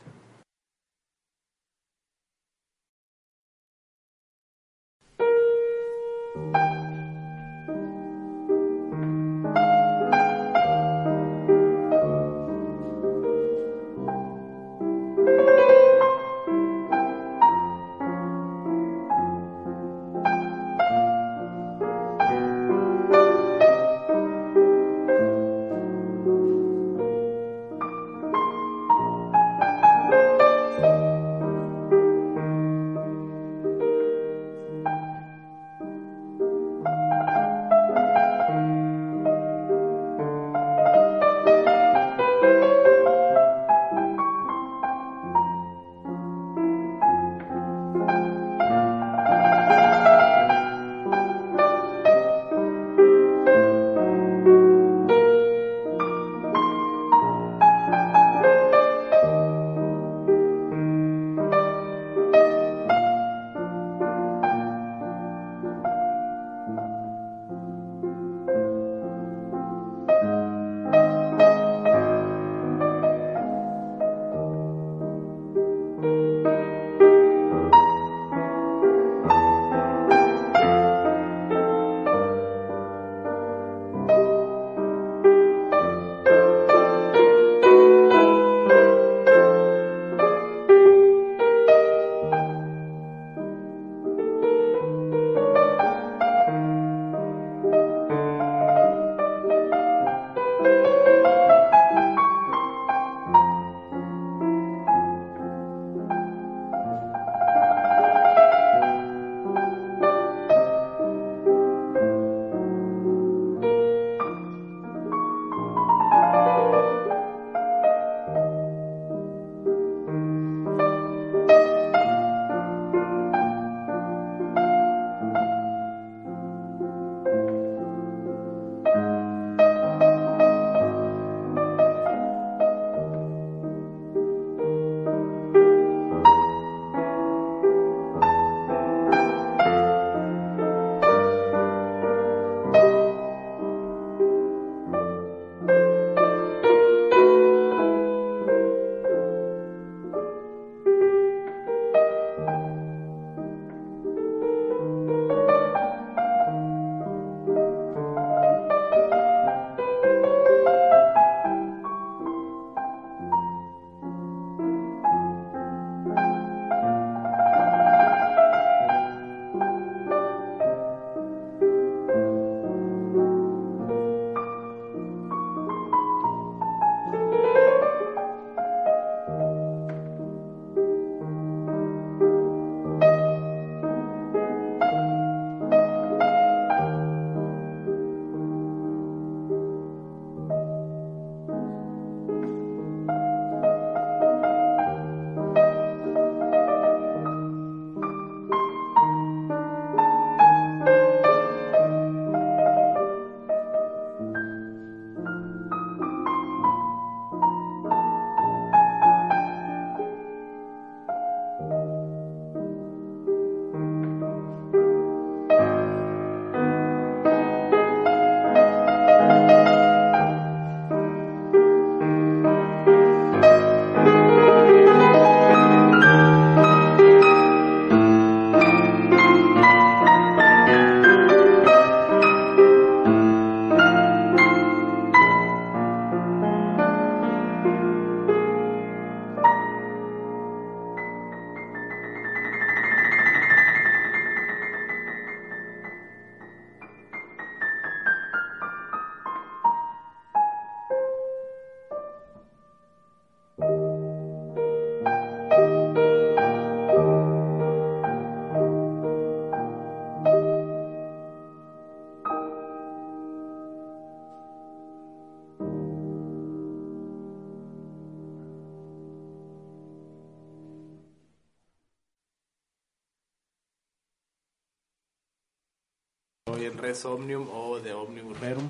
[276.67, 278.69] En Res Omnium o de Omnium Rerum.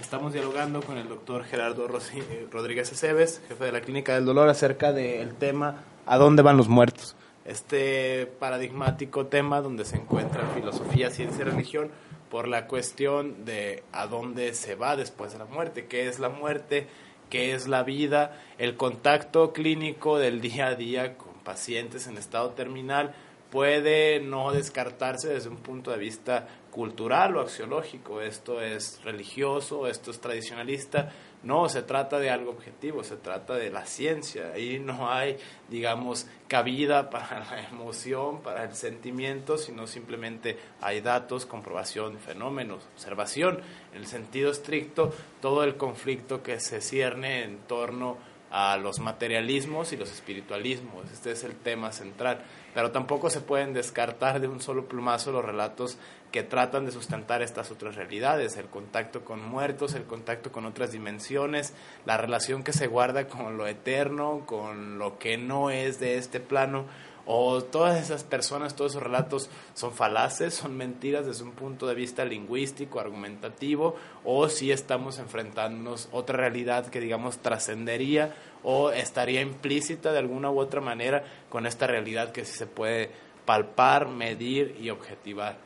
[0.00, 4.48] Estamos dialogando con el doctor Gerardo eh, Rodríguez Aceves, jefe de la Clínica del Dolor,
[4.48, 7.16] acerca del tema ¿A dónde van los muertos?
[7.44, 11.90] Este paradigmático tema donde se encuentra filosofía, ciencia y religión
[12.30, 16.28] por la cuestión de a dónde se va después de la muerte, qué es la
[16.28, 16.86] muerte,
[17.28, 22.50] qué es la vida, el contacto clínico del día a día con pacientes en estado
[22.50, 23.14] terminal
[23.56, 30.10] puede no descartarse desde un punto de vista cultural o axiológico, esto es religioso, esto
[30.10, 31.10] es tradicionalista,
[31.42, 35.38] no, se trata de algo objetivo, se trata de la ciencia, ahí no hay,
[35.70, 43.62] digamos, cabida para la emoción, para el sentimiento, sino simplemente hay datos, comprobación, fenómenos, observación,
[43.92, 48.18] en el sentido estricto, todo el conflicto que se cierne en torno
[48.50, 52.44] a los materialismos y los espiritualismos, este es el tema central
[52.76, 55.96] pero tampoco se pueden descartar de un solo plumazo los relatos
[56.30, 60.92] que tratan de sustentar estas otras realidades, el contacto con muertos, el contacto con otras
[60.92, 61.72] dimensiones,
[62.04, 66.38] la relación que se guarda con lo eterno, con lo que no es de este
[66.38, 66.84] plano,
[67.24, 71.94] o todas esas personas, todos esos relatos son falaces, son mentiras desde un punto de
[71.94, 78.36] vista lingüístico, argumentativo, o si estamos enfrentándonos otra realidad que digamos trascendería
[78.68, 83.10] o estaría implícita de alguna u otra manera con esta realidad que sí se puede
[83.44, 85.56] palpar, medir y objetivar.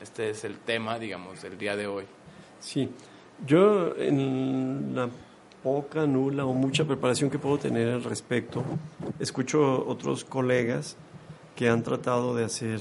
[0.00, 2.04] Este es el tema, digamos, del día de hoy.
[2.60, 2.88] Sí,
[3.44, 5.08] yo en la
[5.64, 8.62] poca, nula o mucha preparación que puedo tener al respecto.
[9.18, 10.96] Escucho otros colegas
[11.56, 12.78] que han tratado de hacer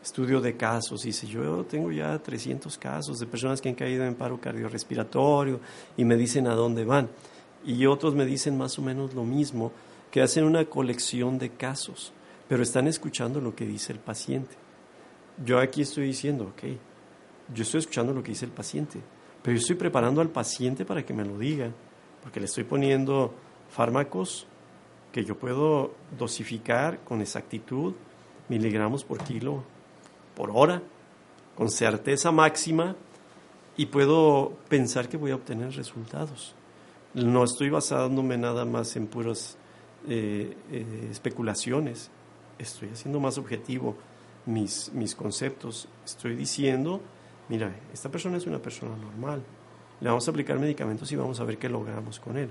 [0.00, 1.02] estudio de casos.
[1.02, 5.58] Dice, yo tengo ya 300 casos de personas que han caído en paro cardiorrespiratorio
[5.96, 7.08] y me dicen a dónde van.
[7.64, 9.72] Y otros me dicen más o menos lo mismo,
[10.10, 12.12] que hacen una colección de casos,
[12.48, 14.56] pero están escuchando lo que dice el paciente.
[15.44, 16.64] Yo aquí estoy diciendo, ok,
[17.54, 19.00] yo estoy escuchando lo que dice el paciente,
[19.42, 21.70] pero yo estoy preparando al paciente para que me lo diga
[22.22, 23.34] porque le estoy poniendo
[23.70, 24.46] fármacos
[25.12, 27.94] que yo puedo dosificar con exactitud,
[28.48, 29.64] miligramos por kilo
[30.36, 30.82] por hora,
[31.56, 32.96] con certeza máxima,
[33.76, 36.54] y puedo pensar que voy a obtener resultados.
[37.14, 39.56] No estoy basándome nada más en puras
[40.08, 42.10] eh, eh, especulaciones,
[42.58, 43.96] estoy haciendo más objetivo
[44.46, 47.00] mis, mis conceptos, estoy diciendo,
[47.48, 49.42] mira, esta persona es una persona normal,
[50.00, 52.48] le vamos a aplicar medicamentos y vamos a ver qué logramos con él.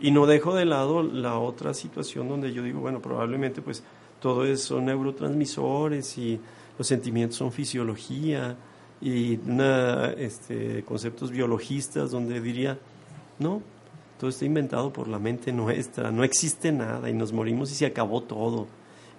[0.00, 3.82] Y no dejo de lado la otra situación donde yo digo, bueno, probablemente pues
[4.20, 6.40] todo eso son neurotransmisores y
[6.76, 8.56] los sentimientos son fisiología
[9.00, 9.38] y
[10.18, 12.78] este, conceptos biologistas donde diría,
[13.38, 13.62] no,
[14.18, 17.86] todo está inventado por la mente nuestra, no existe nada y nos morimos y se
[17.86, 18.66] acabó todo.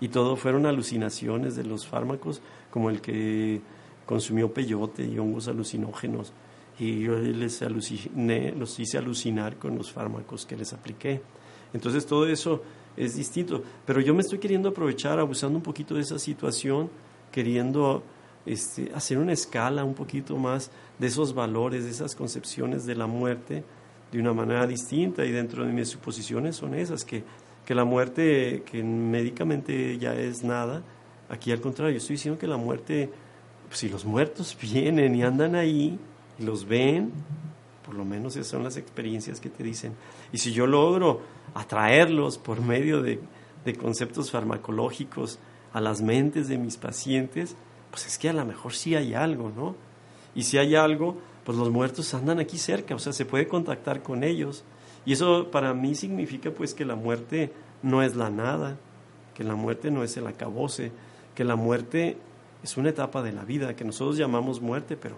[0.01, 2.41] Y todo fueron alucinaciones de los fármacos
[2.71, 3.61] como el que
[4.05, 6.33] consumió peyote y hongos alucinógenos
[6.79, 11.21] y yo les aluciné, los hice alucinar con los fármacos que les apliqué.
[11.73, 12.63] Entonces todo eso
[12.95, 16.89] es distinto, pero yo me estoy queriendo aprovechar, abusando un poquito de esa situación,
[17.31, 18.01] queriendo
[18.45, 23.07] este, hacer una escala un poquito más de esos valores, de esas concepciones de la
[23.07, 23.63] muerte
[24.11, 27.23] de una manera distinta y dentro de mis suposiciones son esas, que,
[27.65, 30.83] que la muerte que médicamente ya es nada,
[31.29, 33.09] aquí al contrario, estoy diciendo que la muerte,
[33.67, 35.99] pues, si los muertos vienen y andan ahí,
[36.39, 37.11] los ven,
[37.85, 39.93] por lo menos esas son las experiencias que te dicen.
[40.31, 41.21] Y si yo logro
[41.53, 43.19] atraerlos por medio de,
[43.79, 45.37] conceptos farmacológicos
[45.73, 47.55] a las mentes de mis pacientes,
[47.91, 49.75] pues es que a lo mejor sí hay algo, ¿no?
[50.33, 51.17] Y si hay algo,
[51.49, 54.63] pues los muertos andan aquí cerca, o sea, se puede contactar con ellos.
[55.03, 58.77] Y eso para mí significa pues que la muerte no es la nada,
[59.33, 60.91] que la muerte no es el acabose,
[61.33, 62.17] que la muerte
[62.61, 65.15] es una etapa de la vida, que nosotros llamamos muerte, pero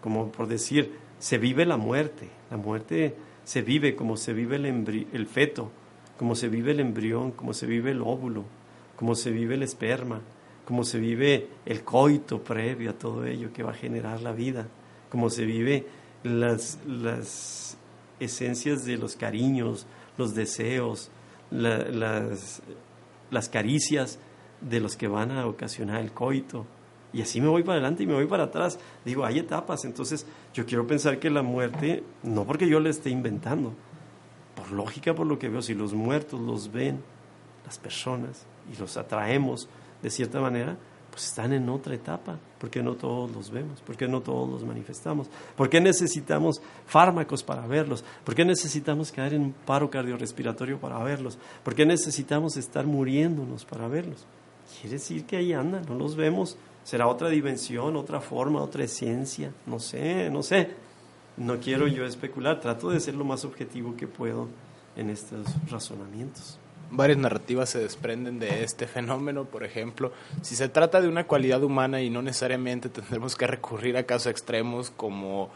[0.00, 3.14] como por decir, se vive la muerte, la muerte
[3.44, 5.70] se vive como se vive el, el feto,
[6.16, 8.44] como se vive el embrión, como se vive el óvulo,
[8.96, 10.22] como se vive el esperma,
[10.64, 14.66] como se vive el coito previo a todo ello que va a generar la vida,
[15.14, 15.86] como se vive
[16.24, 17.78] las, las
[18.18, 19.86] esencias de los cariños,
[20.18, 21.08] los deseos,
[21.52, 22.60] las,
[23.30, 24.18] las caricias
[24.60, 26.66] de los que van a ocasionar el coito,
[27.12, 28.76] y así me voy para adelante y me voy para atrás.
[29.04, 29.84] Digo, hay etapas.
[29.84, 33.72] Entonces, yo quiero pensar que la muerte, no porque yo la esté inventando,
[34.56, 37.04] por lógica, por lo que veo, si los muertos los ven
[37.64, 39.68] las personas y los atraemos
[40.02, 40.76] de cierta manera,
[41.14, 45.28] pues están en otra etapa, porque no todos los vemos, porque no todos los manifestamos,
[45.56, 52.56] porque necesitamos fármacos para verlos, porque necesitamos caer en paro cardiorrespiratorio para verlos, porque necesitamos
[52.56, 54.26] estar muriéndonos para verlos.
[54.80, 59.52] Quiere decir que ahí andan, no los vemos será otra dimensión, otra forma, otra esencia,
[59.66, 60.70] no sé, no sé.
[61.36, 64.48] No quiero yo especular, trato de ser lo más objetivo que puedo
[64.96, 66.58] en estos razonamientos.
[66.90, 70.12] Varias narrativas se desprenden de este fenómeno, por ejemplo,
[70.42, 74.28] si se trata de una cualidad humana y no necesariamente tendremos que recurrir a casos
[74.28, 75.50] extremos como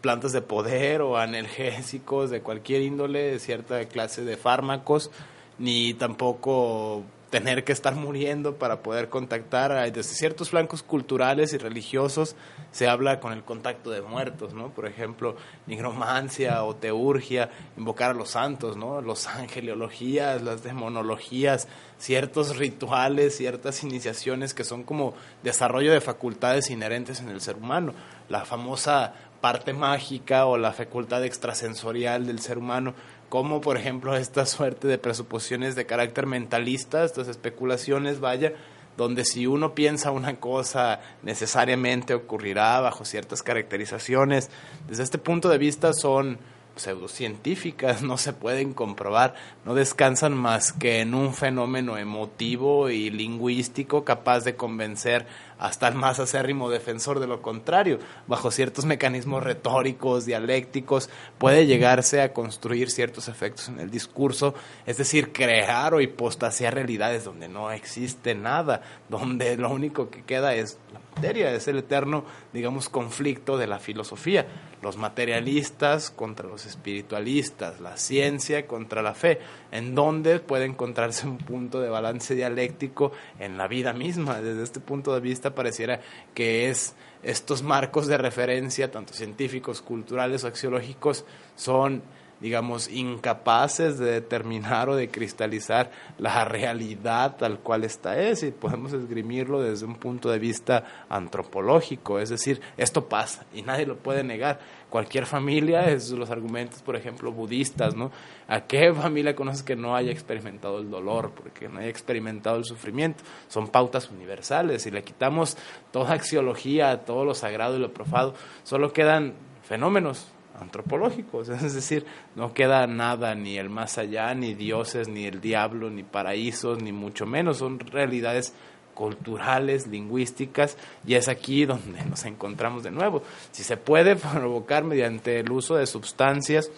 [0.00, 5.10] plantas de poder o analgésicos de cualquier índole, cierta clase de fármacos,
[5.58, 12.36] ni tampoco tener que estar muriendo para poder contactar desde ciertos flancos culturales y religiosos
[12.72, 14.70] se habla con el contacto de muertos, ¿no?
[14.70, 19.02] Por ejemplo, nigromancia o teurgia, invocar a los santos, ¿no?
[19.02, 21.68] Los angeliologías, las demonologías,
[21.98, 27.92] ciertos rituales, ciertas iniciaciones que son como desarrollo de facultades inherentes en el ser humano.
[28.28, 32.94] La famosa parte mágica o la facultad extrasensorial del ser humano
[33.28, 38.54] como por ejemplo esta suerte de presuposiciones de carácter mentalista, estas especulaciones, vaya,
[38.96, 44.50] donde si uno piensa una cosa necesariamente ocurrirá bajo ciertas caracterizaciones,
[44.88, 46.38] desde este punto de vista son
[46.78, 54.04] pseudocientíficas, no se pueden comprobar, no descansan más que en un fenómeno emotivo y lingüístico
[54.04, 55.26] capaz de convencer
[55.58, 57.98] hasta el más acérrimo defensor de lo contrario.
[58.26, 64.54] Bajo ciertos mecanismos retóricos, dialécticos, puede llegarse a construir ciertos efectos en el discurso,
[64.86, 70.54] es decir, crear o hipostasear realidades donde no existe nada, donde lo único que queda
[70.54, 74.46] es la materia, es el eterno, digamos, conflicto de la filosofía.
[74.80, 79.40] Los materialistas contra los espiritualistas, la ciencia contra la fe,
[79.72, 84.40] en donde puede encontrarse un punto de balance dialéctico en la vida misma.
[84.40, 86.00] Desde este punto de vista, pareciera
[86.34, 91.24] que es estos marcos de referencia, tanto científicos, culturales o axiológicos,
[91.56, 92.02] son
[92.40, 98.92] digamos, incapaces de determinar o de cristalizar la realidad tal cual esta es y podemos
[98.92, 104.22] esgrimirlo desde un punto de vista antropológico, es decir, esto pasa y nadie lo puede
[104.22, 104.60] negar.
[104.88, 108.10] Cualquier familia, es los argumentos, por ejemplo, budistas, ¿no?
[108.46, 112.64] ¿A qué familia conoces que no haya experimentado el dolor, porque no haya experimentado el
[112.64, 113.22] sufrimiento?
[113.48, 114.82] Son pautas universales.
[114.82, 115.58] Si le quitamos
[115.92, 118.32] toda axiología, todo lo sagrado y lo profado,
[118.62, 122.06] solo quedan fenómenos antropológicos, es decir,
[122.36, 126.92] no queda nada, ni el más allá, ni dioses, ni el diablo, ni paraísos, ni
[126.92, 128.54] mucho menos, son realidades
[128.94, 133.22] culturales, lingüísticas, y es aquí donde nos encontramos de nuevo.
[133.52, 136.70] Si se puede provocar mediante el uso de sustancias,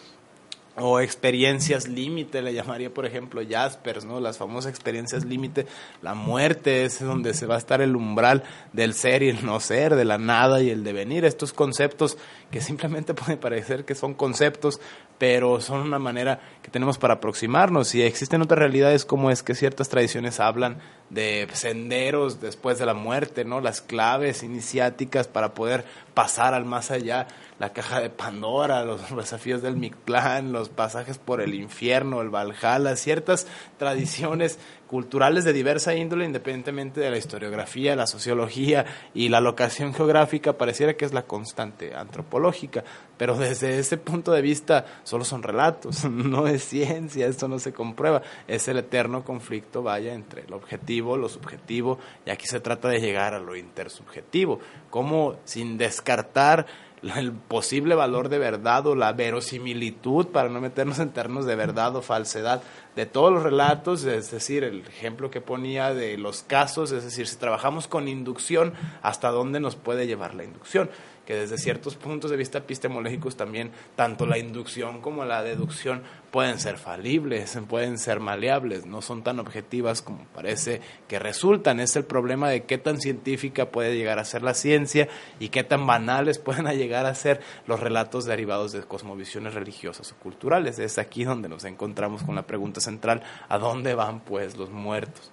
[0.81, 4.21] o experiencias límite, le llamaría por ejemplo Jaspers, ¿no?
[4.21, 5.67] Las famosas experiencias límite,
[6.03, 9.61] la muerte es donde se va a estar el umbral del ser y el no
[9.61, 12.17] ser, de la nada y el devenir, estos conceptos
[12.51, 14.81] que simplemente pueden parecer que son conceptos,
[15.19, 16.41] pero son una manera
[16.71, 20.79] tenemos para aproximarnos y existen otras realidades como es que ciertas tradiciones hablan
[21.11, 23.61] de senderos después de la muerte, ¿no?
[23.61, 27.27] Las claves iniciáticas para poder pasar al más allá
[27.59, 32.95] la caja de Pandora, los desafíos del Mictlán, los pasajes por el infierno, el Valhalla,
[32.97, 33.47] ciertas
[33.77, 40.55] tradiciones culturales de diversa índole, independientemente de la historiografía, la sociología y la locación geográfica,
[40.55, 42.85] pareciera que es la constante antropológica,
[43.21, 47.75] pero desde ese punto de vista solo son relatos, no es ciencia, esto no se
[47.75, 52.89] comprueba, es el eterno conflicto, vaya, entre lo objetivo, lo subjetivo, y aquí se trata
[52.89, 54.59] de llegar a lo intersubjetivo,
[54.89, 56.65] como sin descartar
[57.03, 61.95] el posible valor de verdad o la verosimilitud, para no meternos en términos de verdad
[61.97, 62.63] o falsedad,
[62.97, 67.27] de todos los relatos, es decir, el ejemplo que ponía de los casos, es decir,
[67.27, 70.89] si trabajamos con inducción, ¿hasta dónde nos puede llevar la inducción?
[71.31, 76.03] Que desde ciertos puntos de vista epistemológicos también tanto la inducción como la deducción
[76.33, 81.79] pueden ser falibles, pueden ser maleables, no son tan objetivas como parece que resultan.
[81.79, 85.07] Es el problema de qué tan científica puede llegar a ser la ciencia
[85.39, 90.17] y qué tan banales pueden llegar a ser los relatos derivados de cosmovisiones religiosas o
[90.17, 90.81] culturales.
[90.81, 95.31] Es aquí donde nos encontramos con la pregunta central, ¿a dónde van pues los muertos?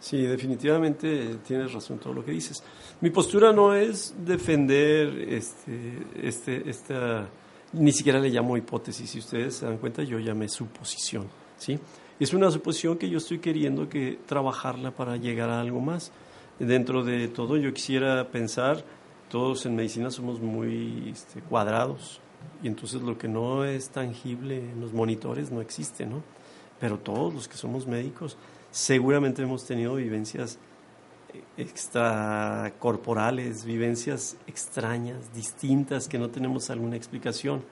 [0.00, 2.62] Sí, definitivamente tienes razón todo lo que dices.
[3.00, 7.26] Mi postura no es defender este, este, esta,
[7.72, 11.78] ni siquiera le llamo hipótesis, si ustedes se dan cuenta, yo llamé suposición, ¿sí?
[12.20, 16.12] Es una suposición que yo estoy queriendo que trabajarla para llegar a algo más.
[16.58, 18.84] Dentro de todo, yo quisiera pensar,
[19.30, 22.20] todos en medicina somos muy este, cuadrados,
[22.62, 26.22] y entonces lo que no es tangible en los monitores no existe, ¿no?
[26.78, 28.36] Pero todos los que somos médicos
[28.74, 30.58] seguramente hemos tenido vivencias
[31.56, 37.62] extracorporales, vivencias extrañas, distintas, que no tenemos alguna explicación.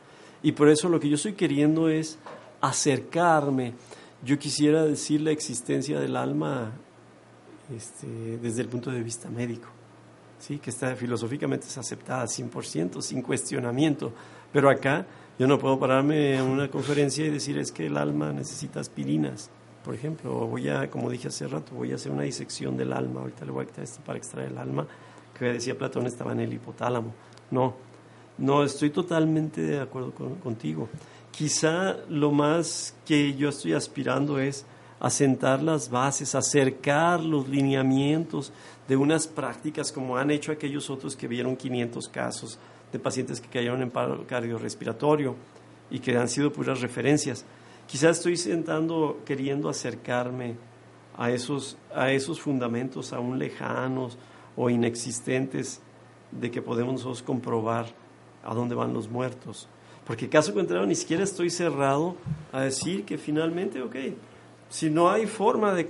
[0.44, 2.20] Y por eso lo que yo estoy queriendo es
[2.60, 3.72] acercarme.
[4.24, 6.70] Yo quisiera decir la existencia del alma
[7.74, 9.66] este, desde el punto de vista médico.
[10.38, 10.58] ¿sí?
[10.58, 14.12] que está filosóficamente es aceptada 100%, sin cuestionamiento.
[14.52, 15.04] Pero acá
[15.36, 19.50] yo no puedo pararme en una conferencia y decir es que el alma necesita aspirinas,
[19.84, 23.20] por ejemplo, voy a, como dije hace rato, voy a hacer una disección del alma,
[23.20, 24.86] ahorita le voy a quitar esto para extraer el alma,
[25.36, 27.12] que decía Platón estaba en el hipotálamo.
[27.50, 27.74] No,
[28.38, 30.88] no, estoy totalmente de acuerdo contigo.
[31.30, 34.64] Quizá lo más que yo estoy aspirando es
[35.00, 38.52] asentar las bases, acercar los lineamientos
[38.86, 42.58] de unas prácticas como han hecho aquellos otros que vieron 500 casos
[42.92, 45.34] de pacientes que cayeron en paro cardiorrespiratorio
[45.90, 47.44] y que han sido puras referencias.
[47.92, 50.56] Quizás estoy sentando, queriendo acercarme
[51.14, 54.16] a esos, a esos fundamentos aún lejanos
[54.56, 55.78] o inexistentes
[56.30, 57.84] de que podemos nosotros comprobar
[58.42, 59.68] a dónde van los muertos.
[60.06, 62.16] Porque caso contrario, ni siquiera estoy cerrado
[62.50, 63.96] a decir que finalmente, ok,
[64.70, 65.86] si no hay forma de,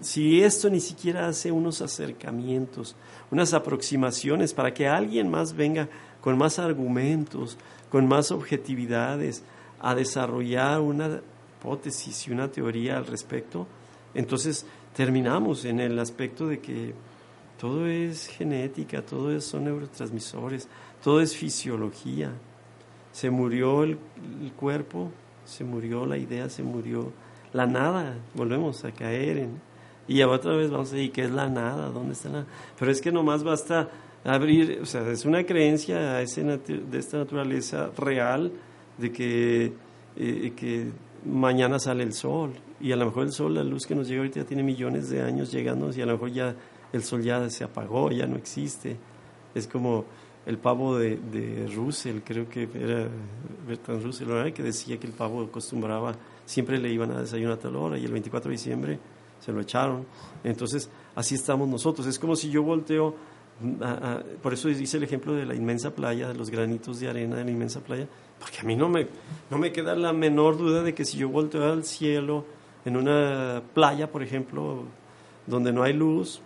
[0.00, 2.96] si esto ni siquiera hace unos acercamientos,
[3.30, 5.90] unas aproximaciones para que alguien más venga
[6.22, 7.58] con más argumentos,
[7.90, 9.42] con más objetividades,
[9.82, 11.20] a desarrollar una
[11.62, 13.66] hipótesis y una teoría al respecto,
[14.14, 16.92] entonces terminamos en el aspecto de que
[17.58, 20.68] todo es genética, todo son neurotransmisores,
[21.02, 22.32] todo es fisiología.
[23.12, 23.98] Se murió el,
[24.56, 25.10] cuerpo,
[25.44, 27.12] se murió la idea, se murió
[27.52, 29.72] la nada, volvemos a caer en...
[30.08, 31.88] Y otra vez vamos a decir, ¿qué es la nada?
[31.90, 32.46] ¿Dónde está la...?
[32.78, 33.88] Pero es que nomás basta
[34.24, 38.50] abrir, o sea, es una creencia de esta naturaleza real
[38.98, 39.72] de que,
[40.16, 40.90] eh, que
[41.24, 44.20] mañana sale el sol y a lo mejor el sol, la luz que nos llega
[44.20, 46.54] ahorita ya tiene millones de años llegando y a lo mejor ya
[46.92, 48.96] el sol ya se apagó, ya no existe.
[49.54, 50.04] Es como
[50.44, 53.08] el pavo de, de Russell, creo que era
[53.66, 56.14] Bertrand Russell, que decía que el pavo acostumbraba,
[56.44, 58.98] siempre le iban a desayunar a tal hora y el 24 de diciembre
[59.40, 60.06] se lo echaron.
[60.44, 62.06] Entonces, así estamos nosotros.
[62.06, 63.14] Es como si yo volteo
[64.42, 67.44] por eso hice el ejemplo de la inmensa playa, de los granitos de arena de
[67.44, 68.08] la inmensa playa,
[68.42, 69.06] porque a mí no me,
[69.50, 72.44] no me queda la menor duda de que si yo volteo al cielo
[72.84, 74.82] en una playa, por ejemplo,
[75.46, 76.42] donde no hay luz,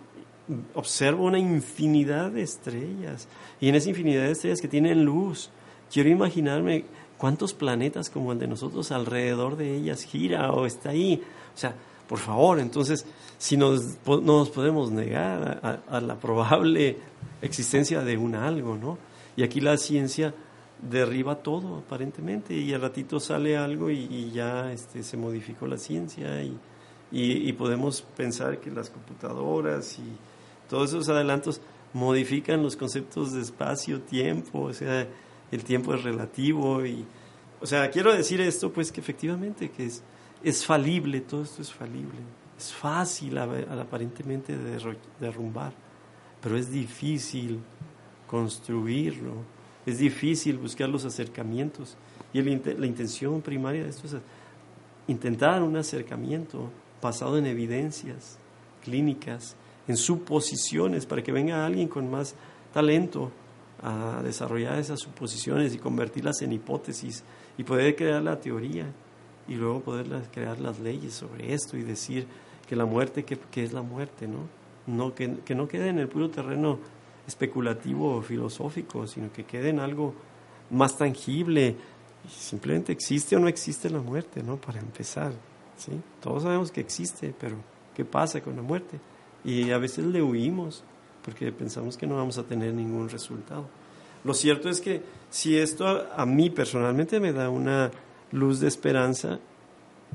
[0.75, 3.27] observo una infinidad de estrellas.
[3.59, 5.49] Y en esa infinidad de estrellas que tienen luz,
[5.91, 6.85] quiero imaginarme
[7.17, 11.23] cuántos planetas como el de nosotros alrededor de ellas gira o está ahí.
[11.55, 11.73] O sea,
[12.07, 13.07] por favor, entonces,
[13.39, 16.97] si nos, nos podemos negar a, la probable
[17.41, 18.99] existencia de un algo, ¿no?
[19.35, 20.35] Y aquí la ciencia
[20.81, 26.41] derriba todo, aparentemente, y al ratito sale algo y, ya este, se modificó la ciencia
[26.43, 26.57] y,
[27.11, 31.61] y, podemos pensar que las computadoras y todos esos adelantos
[31.93, 35.07] modifican los conceptos de espacio, tiempo, o sea,
[35.51, 37.05] el tiempo es relativo y,
[37.61, 40.03] o sea, quiero decir esto, pues que efectivamente que es
[40.43, 42.19] es falible, todo esto es falible.
[42.57, 44.57] Es fácil aparentemente
[45.19, 45.73] derrumbar,
[46.41, 47.59] pero es difícil
[48.25, 49.33] construirlo,
[49.87, 51.95] es difícil buscar los acercamientos.
[52.33, 54.17] Y la intención primaria de esto es
[55.07, 56.69] intentar un acercamiento
[57.01, 58.37] basado en evidencias
[58.83, 59.55] clínicas,
[59.87, 62.35] en suposiciones, para que venga alguien con más
[62.73, 63.31] talento
[63.81, 67.23] a desarrollar esas suposiciones y convertirlas en hipótesis
[67.57, 68.91] y poder crear la teoría
[69.47, 72.27] y luego poder crear las leyes sobre esto y decir
[72.67, 74.27] que la muerte, ¿qué, es la muerte?
[74.27, 74.39] ¿no?
[74.85, 76.79] No, que, que, no quede en el puro terreno
[77.27, 80.13] especulativo o filosófico, sino que quede en algo
[80.71, 81.75] más tangible.
[82.29, 84.57] Simplemente existe o no existe la muerte, ¿no?
[84.57, 85.33] Para empezar,
[85.77, 85.91] ¿sí?
[86.21, 87.57] Todos sabemos que existe, pero
[87.95, 88.99] ¿qué pasa con la muerte?
[89.43, 90.83] Y a veces le huimos
[91.23, 93.65] porque pensamos que no vamos a tener ningún resultado.
[94.23, 97.91] Lo cierto es que si esto a mí personalmente me da una
[98.31, 99.39] luz de esperanza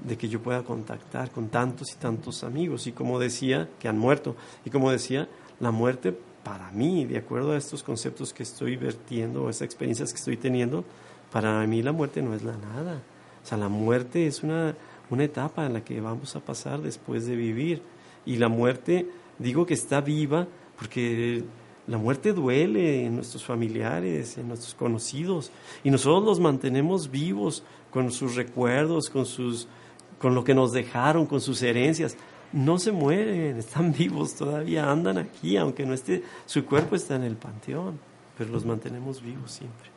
[0.05, 2.87] de que yo pueda contactar con tantos y tantos amigos.
[2.87, 4.37] Y como decía, que han muerto.
[4.65, 5.29] Y como decía,
[5.61, 10.13] la muerte para mí, de acuerdo a estos conceptos que estoy vertiendo, o esas experiencias
[10.13, 10.85] que estoy teniendo,
[11.31, 13.01] para mí la muerte no es la nada.
[13.43, 14.75] O sea, la muerte es una,
[15.11, 17.83] una etapa en la que vamos a pasar después de vivir.
[18.25, 21.45] Y la muerte, digo que está viva porque
[21.87, 25.51] la muerte duele en nuestros familiares, en nuestros conocidos,
[25.83, 29.67] y nosotros los mantenemos vivos con sus recuerdos, con, sus,
[30.19, 32.17] con lo que nos dejaron, con sus herencias.
[32.53, 37.25] No se mueren, están vivos todavía, andan aquí, aunque no esté, su cuerpo está en
[37.25, 37.99] el panteón,
[38.37, 39.91] pero los mantenemos vivos siempre.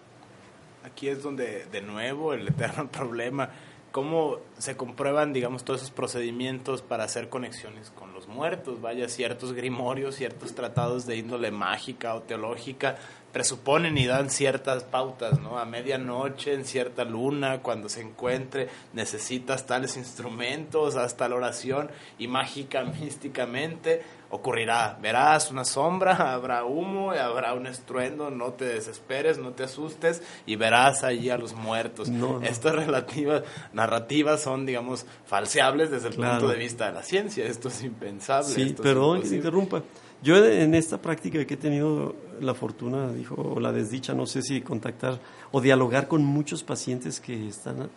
[0.86, 3.50] Aquí es donde, de nuevo, el eterno problema
[3.96, 8.82] cómo se comprueban, digamos, todos esos procedimientos para hacer conexiones con los muertos.
[8.82, 12.96] Vaya, ciertos grimorios, ciertos tratados de índole mágica o teológica
[13.36, 15.60] presuponen y dan ciertas pautas, ¿no?
[15.60, 22.30] A medianoche, en cierta luna, cuando se encuentre, necesitas tales instrumentos, hasta la oración, y
[22.30, 24.98] mágica, místicamente, ocurrirá.
[25.02, 30.56] Verás una sombra, habrá humo, habrá un estruendo, no te desesperes, no te asustes, y
[30.56, 32.10] verás allí a los muertos.
[32.42, 33.44] Estas relativas,
[33.74, 37.46] narrativas son, digamos, falseables desde el punto de vista de la ciencia.
[37.46, 38.54] Esto es impensable.
[38.54, 39.82] Sí, perdón que se interrumpa.
[40.22, 44.44] Yo en esta práctica que he tenido la fortuna, dijo, o la desdicha, no sé
[44.44, 45.20] si contactar
[45.52, 47.90] o dialogar con muchos pacientes que están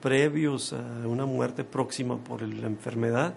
[0.00, 3.34] previos a una muerte próxima por la enfermedad.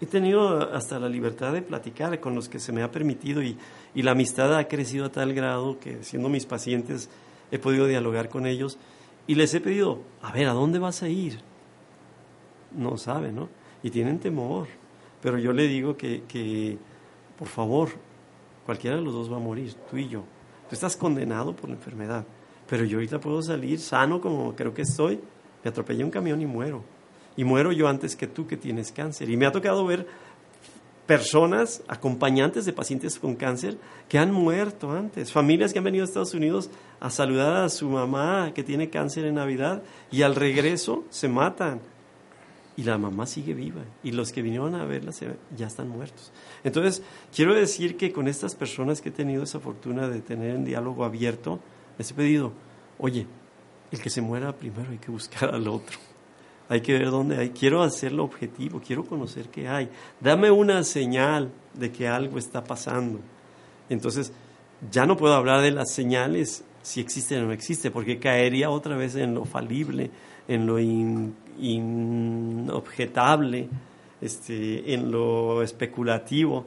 [0.00, 3.58] He tenido hasta la libertad de platicar con los que se me ha permitido y,
[3.94, 7.08] y la amistad ha crecido a tal grado que siendo mis pacientes
[7.50, 8.78] he podido dialogar con ellos
[9.26, 11.40] y les he pedido, a ver, ¿a dónde vas a ir?
[12.72, 13.48] No saben, ¿no?
[13.82, 14.66] Y tienen temor.
[15.20, 16.78] Pero yo le digo que, que
[17.38, 17.90] por favor,
[18.66, 20.24] cualquiera de los dos va a morir, tú y yo.
[20.68, 22.24] Tú estás condenado por la enfermedad,
[22.68, 25.20] pero yo ahorita puedo salir sano como creo que estoy.
[25.62, 26.82] Me atropellé un camión y muero.
[27.36, 29.30] Y muero yo antes que tú que tienes cáncer.
[29.30, 30.06] Y me ha tocado ver
[31.12, 33.76] personas, acompañantes de pacientes con cáncer,
[34.08, 35.30] que han muerto antes.
[35.30, 39.26] Familias que han venido a Estados Unidos a saludar a su mamá que tiene cáncer
[39.26, 41.82] en Navidad y al regreso se matan
[42.78, 45.12] y la mamá sigue viva y los que vinieron a verla
[45.54, 46.32] ya están muertos.
[46.64, 47.02] Entonces,
[47.36, 51.04] quiero decir que con estas personas que he tenido esa fortuna de tener un diálogo
[51.04, 51.60] abierto,
[51.98, 52.52] les he pedido,
[52.96, 53.26] oye,
[53.90, 56.11] el que se muera primero hay que buscar al otro.
[56.72, 57.50] Hay que ver dónde hay.
[57.50, 59.90] Quiero hacerlo objetivo, quiero conocer qué hay.
[60.20, 63.20] Dame una señal de que algo está pasando.
[63.90, 64.32] Entonces,
[64.90, 68.96] ya no puedo hablar de las señales si existe o no existe, porque caería otra
[68.96, 70.10] vez en lo falible,
[70.48, 73.68] en lo inobjetable,
[74.22, 76.64] este, en lo especulativo.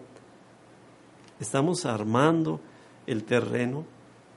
[1.39, 2.61] Estamos armando
[3.07, 3.85] el terreno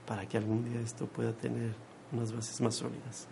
[0.06, 1.74] para que algún día esto pueda tener
[2.10, 3.28] unas bases más sólidas.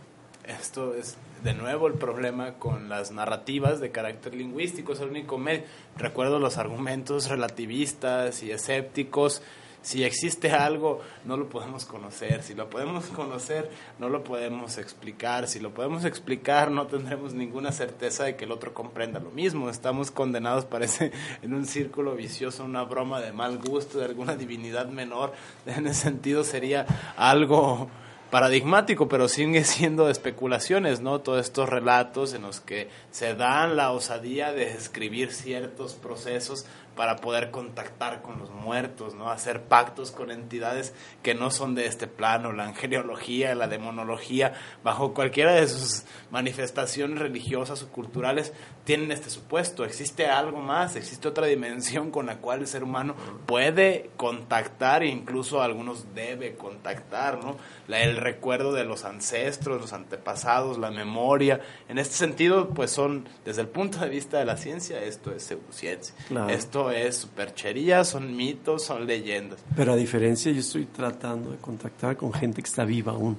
[0.47, 5.39] Esto es de nuevo el problema con las narrativas de carácter lingüístico, es el único
[5.39, 5.65] medio.
[5.97, 9.43] Recuerdo los argumentos relativistas y escépticos
[9.87, 12.43] si existe algo, no lo podemos conocer.
[12.43, 13.71] Si lo podemos conocer,
[14.01, 15.47] no lo podemos explicar.
[15.47, 19.71] Si lo podemos explicar, no tendremos ninguna certeza de que el otro comprenda lo mismo.
[19.71, 24.89] Estamos condenados, parece, en un círculo vicioso, una broma de mal gusto, de alguna divinidad
[24.89, 25.35] menor.
[25.67, 26.85] En ese sentido sería
[27.17, 27.89] algo
[28.37, 31.23] paradigmático, pero sigue siendo especulaciones, ¿no?
[31.23, 36.67] Todos estos relatos en los que se dan la osadía de escribir ciertos procesos
[36.97, 39.31] para poder contactar con los muertos, ¿no?
[39.31, 45.15] Hacer pactos con entidades que no son de este plano, la angeliología, la demonología, bajo
[45.15, 48.53] cualquiera de sus manifestaciones religiosas o culturales,
[48.85, 49.85] tienen este supuesto.
[49.85, 55.09] Existe algo más, existe otra dimensión con la cual el ser humano puede contactar e
[55.09, 57.57] incluso algunos debe contactar, ¿no?
[57.89, 61.61] el recuerdo de los ancestros, los antepasados, la memoria.
[61.89, 65.43] En este sentido, pues son, desde el punto de vista de la ciencia, esto es
[65.43, 66.15] pseudociencia.
[66.49, 69.59] Esto es superchería, son mitos, son leyendas.
[69.75, 73.37] Pero a diferencia, yo estoy tratando de contactar con gente que está viva aún,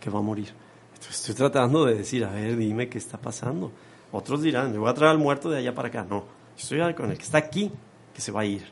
[0.00, 0.48] que va a morir.
[1.08, 3.70] Estoy tratando de decir, a ver, dime qué está pasando.
[4.12, 6.06] Otros dirán, me voy a traer al muerto de allá para acá.
[6.08, 6.24] No,
[6.56, 7.70] estoy con el que está aquí,
[8.14, 8.64] que se va a ir.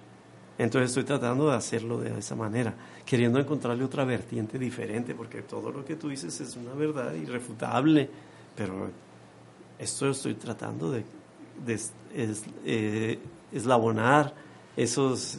[0.59, 5.71] Entonces estoy tratando de hacerlo de esa manera, queriendo encontrarle otra vertiente diferente, porque todo
[5.71, 8.09] lo que tú dices es una verdad irrefutable,
[8.55, 8.91] pero
[9.79, 11.05] esto estoy tratando de,
[12.65, 13.19] eh,
[13.53, 14.35] eslabonar
[14.77, 15.39] esos,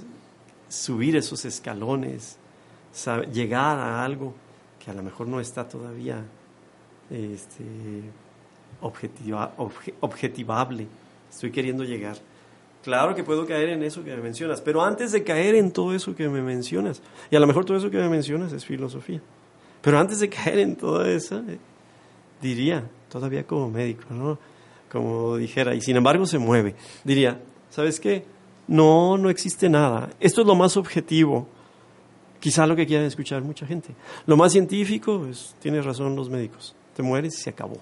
[0.70, 2.38] subir esos escalones,
[3.32, 4.34] llegar a algo
[4.84, 6.24] que a lo mejor no está todavía
[7.10, 7.64] este,
[8.82, 10.88] objetivable.
[11.30, 12.18] Estoy queriendo llegar.
[12.84, 15.96] Claro que puedo caer en eso que me mencionas, pero antes de caer en todo
[15.96, 17.02] eso que me mencionas,
[17.32, 19.22] y a lo mejor todo eso que me mencionas es filosofía,
[19.82, 21.58] pero antes de caer en toda esa, eh,
[22.42, 24.38] diría, todavía como médico, ¿no?
[24.92, 27.40] Como dijera, y sin embargo se mueve, diría,
[27.74, 28.24] ¿sabes qué?
[28.68, 30.12] No, no existe nada.
[30.20, 31.48] Esto es lo más objetivo,
[32.40, 33.96] quizá lo que quieren escuchar mucha gente.
[34.28, 37.78] Lo más científico, pues, tienes razón los médicos, te mueres y se acabó.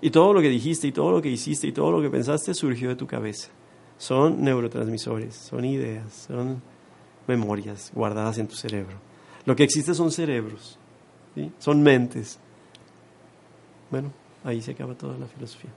[0.00, 2.54] Y todo lo que dijiste, y todo lo que hiciste, y todo lo que pensaste
[2.54, 3.48] surgió de tu cabeza
[3.98, 6.62] son neurotransmisores, son ideas, son
[7.26, 8.96] memorias guardadas en tu cerebro.
[9.44, 10.78] Lo que existe son cerebros,
[11.58, 12.38] son mentes.
[13.90, 14.12] Bueno,
[14.44, 15.70] ahí se acaba toda la filosofía.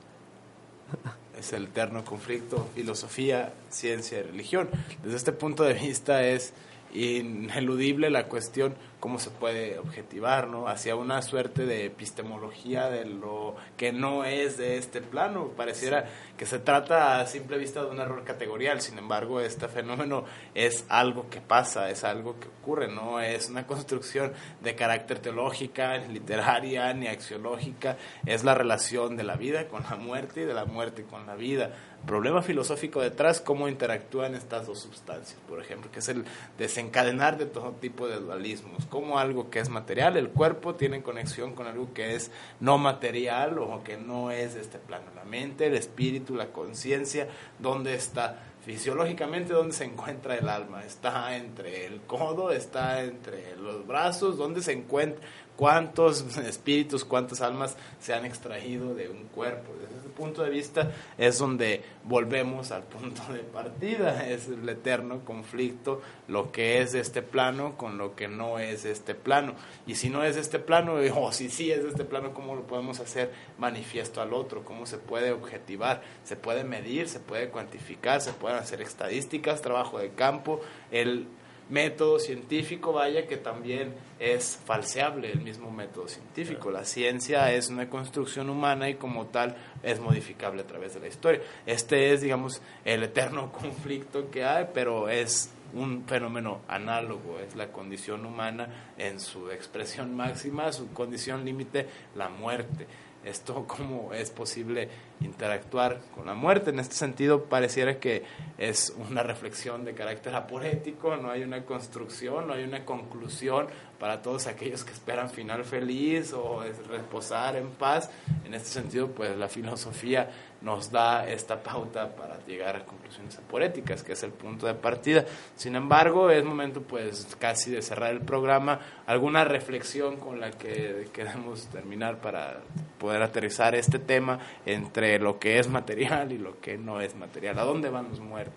[1.39, 4.69] Es el eterno conflicto, filosofía, ciencia y religión.
[5.03, 6.53] Desde este punto de vista es
[6.93, 10.67] ineludible la cuestión cómo se puede objetivar, ¿no?
[10.67, 15.49] Hacia una suerte de epistemología de lo que no es de este plano.
[15.57, 16.05] Pareciera
[16.37, 20.85] que se trata a simple vista de un error categorial, sin embargo, este fenómeno es
[20.87, 26.93] algo que pasa, es algo que ocurre, no es una construcción de carácter teológica, literaria,
[26.93, 31.03] ni axiológica, es la relación de la vida con la muerte y de la muerte
[31.03, 31.71] con la vida
[32.05, 36.25] problema filosófico detrás, cómo interactúan estas dos sustancias, por ejemplo, que es el
[36.57, 41.53] desencadenar de todo tipo de dualismos, como algo que es material, el cuerpo tiene conexión
[41.53, 45.67] con algo que es no material o que no es de este plano, la mente,
[45.67, 47.27] el espíritu, la conciencia,
[47.59, 53.87] dónde está fisiológicamente dónde se encuentra el alma, está entre el codo, está entre los
[53.87, 55.25] brazos, dónde se encuentra
[55.55, 59.71] cuántos espíritus, cuántas almas se han extraído de un cuerpo.
[60.15, 66.51] Punto de vista es donde volvemos al punto de partida, es el eterno conflicto, lo
[66.51, 69.55] que es este plano con lo que no es este plano.
[69.87, 72.99] Y si no es este plano, o si sí es este plano, ¿cómo lo podemos
[72.99, 74.63] hacer manifiesto al otro?
[74.63, 76.01] ¿Cómo se puede objetivar?
[76.23, 77.07] ¿Se puede medir?
[77.07, 78.21] ¿Se puede cuantificar?
[78.21, 80.61] ¿Se pueden hacer estadísticas, trabajo de campo?
[80.91, 81.27] El
[81.71, 86.69] método científico, vaya que también es falseable el mismo método científico.
[86.69, 91.07] La ciencia es una construcción humana y como tal es modificable a través de la
[91.07, 91.41] historia.
[91.65, 97.71] Este es, digamos, el eterno conflicto que hay, pero es un fenómeno análogo, es la
[97.71, 102.85] condición humana en su expresión máxima, su condición límite, la muerte
[103.23, 104.89] esto cómo es posible
[105.21, 106.69] interactuar con la muerte.
[106.69, 108.23] En este sentido, pareciera que
[108.57, 113.67] es una reflexión de carácter aporético, no hay una construcción, no hay una conclusión
[113.99, 118.09] para todos aquellos que esperan final feliz o reposar en paz.
[118.45, 120.29] En este sentido, pues la filosofía
[120.61, 125.25] nos da esta pauta para llegar a conclusiones aporéticas, que es el punto de partida.
[125.55, 128.79] Sin embargo, es momento pues casi de cerrar el programa.
[129.05, 132.61] ¿Alguna reflexión con la que queremos terminar para
[132.99, 137.59] poder aterrizar este tema entre lo que es material y lo que no es material?
[137.59, 138.53] ¿A dónde van los muertos?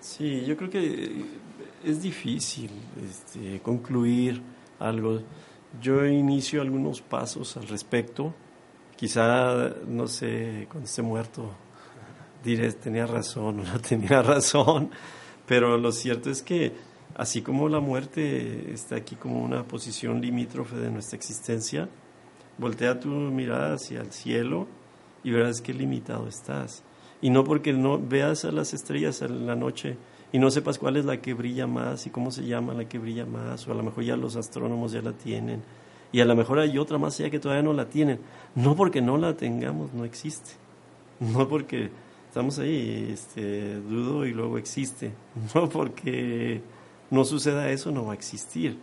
[0.00, 1.24] Sí, yo creo que
[1.84, 2.70] es difícil
[3.02, 4.40] este, concluir
[4.78, 5.20] algo.
[5.80, 8.34] Yo inicio algunos pasos al respecto
[9.00, 11.50] quizá, no sé, cuando esté muerto,
[12.44, 14.90] diré, tenía razón o no tenía razón,
[15.46, 16.74] pero lo cierto es que
[17.14, 21.88] así como la muerte está aquí como una posición limítrofe de nuestra existencia,
[22.58, 24.66] voltea tu mirada hacia el cielo
[25.22, 26.82] y verás qué limitado estás.
[27.22, 29.96] Y no porque no veas a las estrellas en la noche
[30.32, 32.98] y no sepas cuál es la que brilla más y cómo se llama la que
[32.98, 35.62] brilla más, o a lo mejor ya los astrónomos ya la tienen
[36.12, 38.20] y a lo mejor hay otra más allá que todavía no la tienen.
[38.54, 40.50] No porque no la tengamos, no existe.
[41.20, 41.90] No porque
[42.28, 45.12] estamos ahí, este, dudo y luego existe.
[45.54, 46.62] No porque
[47.10, 48.78] no suceda eso, no va a existir.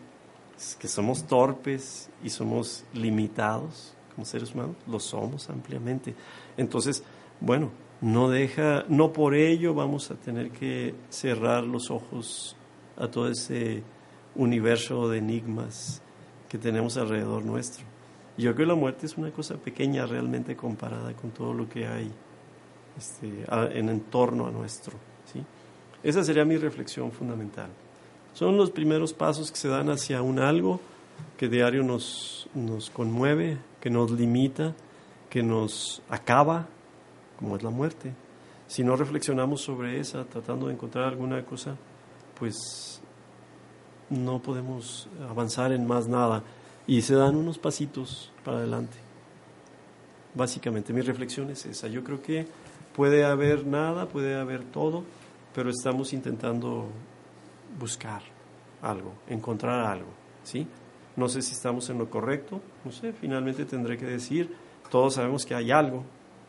[0.58, 6.16] Es que somos torpes y somos limitados como seres humanos, lo somos ampliamente.
[6.58, 7.04] Entonces,
[7.40, 7.70] bueno,
[8.02, 12.56] no deja, no por ello vamos a tener que cerrar los ojos
[12.98, 13.84] a todo ese
[14.34, 16.02] universo de enigmas
[16.50, 17.86] que tenemos alrededor nuestro.
[18.38, 21.86] yo creo que la muerte es una cosa pequeña realmente comparada con todo lo que
[21.86, 22.12] hay
[22.98, 23.46] este,
[23.78, 24.94] en torno a nuestro.
[25.32, 25.44] ¿sí?
[26.02, 27.70] Esa sería mi reflexión fundamental.
[28.34, 30.80] Son los primeros pasos que se dan hacia un algo
[31.38, 34.74] que diario nos, nos conmueve, que nos limita,
[35.30, 36.68] que nos acaba,
[37.38, 38.14] como es la muerte.
[38.68, 41.76] Si no reflexionamos sobre esa, tratando de encontrar alguna cosa,
[42.38, 43.02] pues
[44.10, 46.44] no podemos avanzar en más nada
[46.86, 48.98] y se dan unos pasitos para adelante.
[50.34, 51.88] Básicamente mi reflexión es esa.
[51.88, 52.48] Yo creo que
[52.96, 55.04] puede haber nada, puede haber todo,
[55.54, 56.88] pero estamos intentando
[57.80, 58.22] buscar
[58.82, 60.10] algo, encontrar algo,
[60.44, 60.68] ¿sí?
[61.18, 64.54] No sé si estamos en lo correcto, no sé, finalmente tendré que decir,
[64.90, 66.04] todos sabemos que hay algo,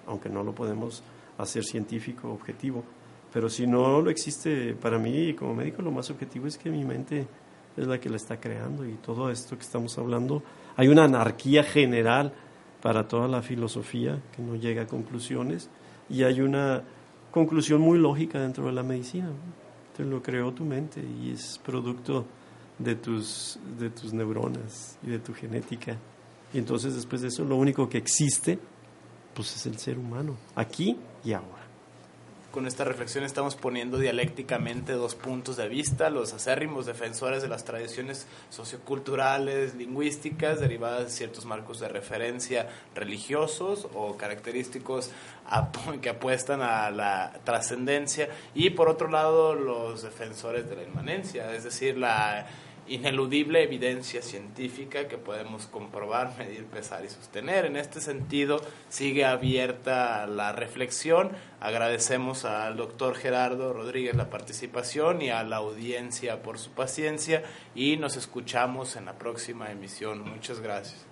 [0.07, 1.03] aunque no lo podemos
[1.39, 2.85] hacer científico objetivo,
[3.33, 6.85] pero si no lo existe para mí como médico, lo más objetivo es que mi
[6.85, 7.27] mente
[7.77, 10.43] es la que la está creando y todo esto que estamos hablando,
[10.77, 12.33] hay una anarquía general
[12.83, 15.71] para toda la filosofía que no llega a conclusiones
[16.09, 16.83] y hay una
[17.31, 19.31] conclusión muy lógica dentro de la medicina.
[19.97, 22.25] Te lo creó tu mente y es producto
[22.79, 25.97] de tus, de tus neuronas y de tu genética.
[26.53, 28.59] Y entonces después de eso lo único que existe
[29.39, 31.47] pues es el ser humano, aquí y ahora.
[32.51, 37.62] con esta reflexión estamos poniendo dialécticamente dos puntos de vista, los acérrimos defensores de las
[37.64, 45.12] tradiciones socioculturales, lingüísticas, derivadas de ciertos marcos de referencia religiosos o característicos
[46.03, 51.62] que apuestan a la trascendencia, y por otro lado los defensores de la inmanencia, es
[51.62, 52.45] decir, la
[52.89, 57.64] ineludible evidencia científica que podemos comprobar, medir, pesar y sostener.
[57.64, 61.32] En este sentido, sigue abierta la reflexión.
[61.61, 67.43] Agradecemos al doctor Gerardo Rodríguez la participación y a la audiencia por su paciencia
[67.74, 70.22] y nos escuchamos en la próxima emisión.
[70.28, 71.08] Muchas gracias.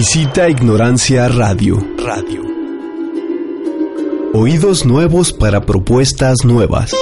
[0.00, 1.76] Exquisita ignorancia radio.
[1.98, 2.42] Radio.
[4.32, 6.94] Oídos nuevos para propuestas nuevas.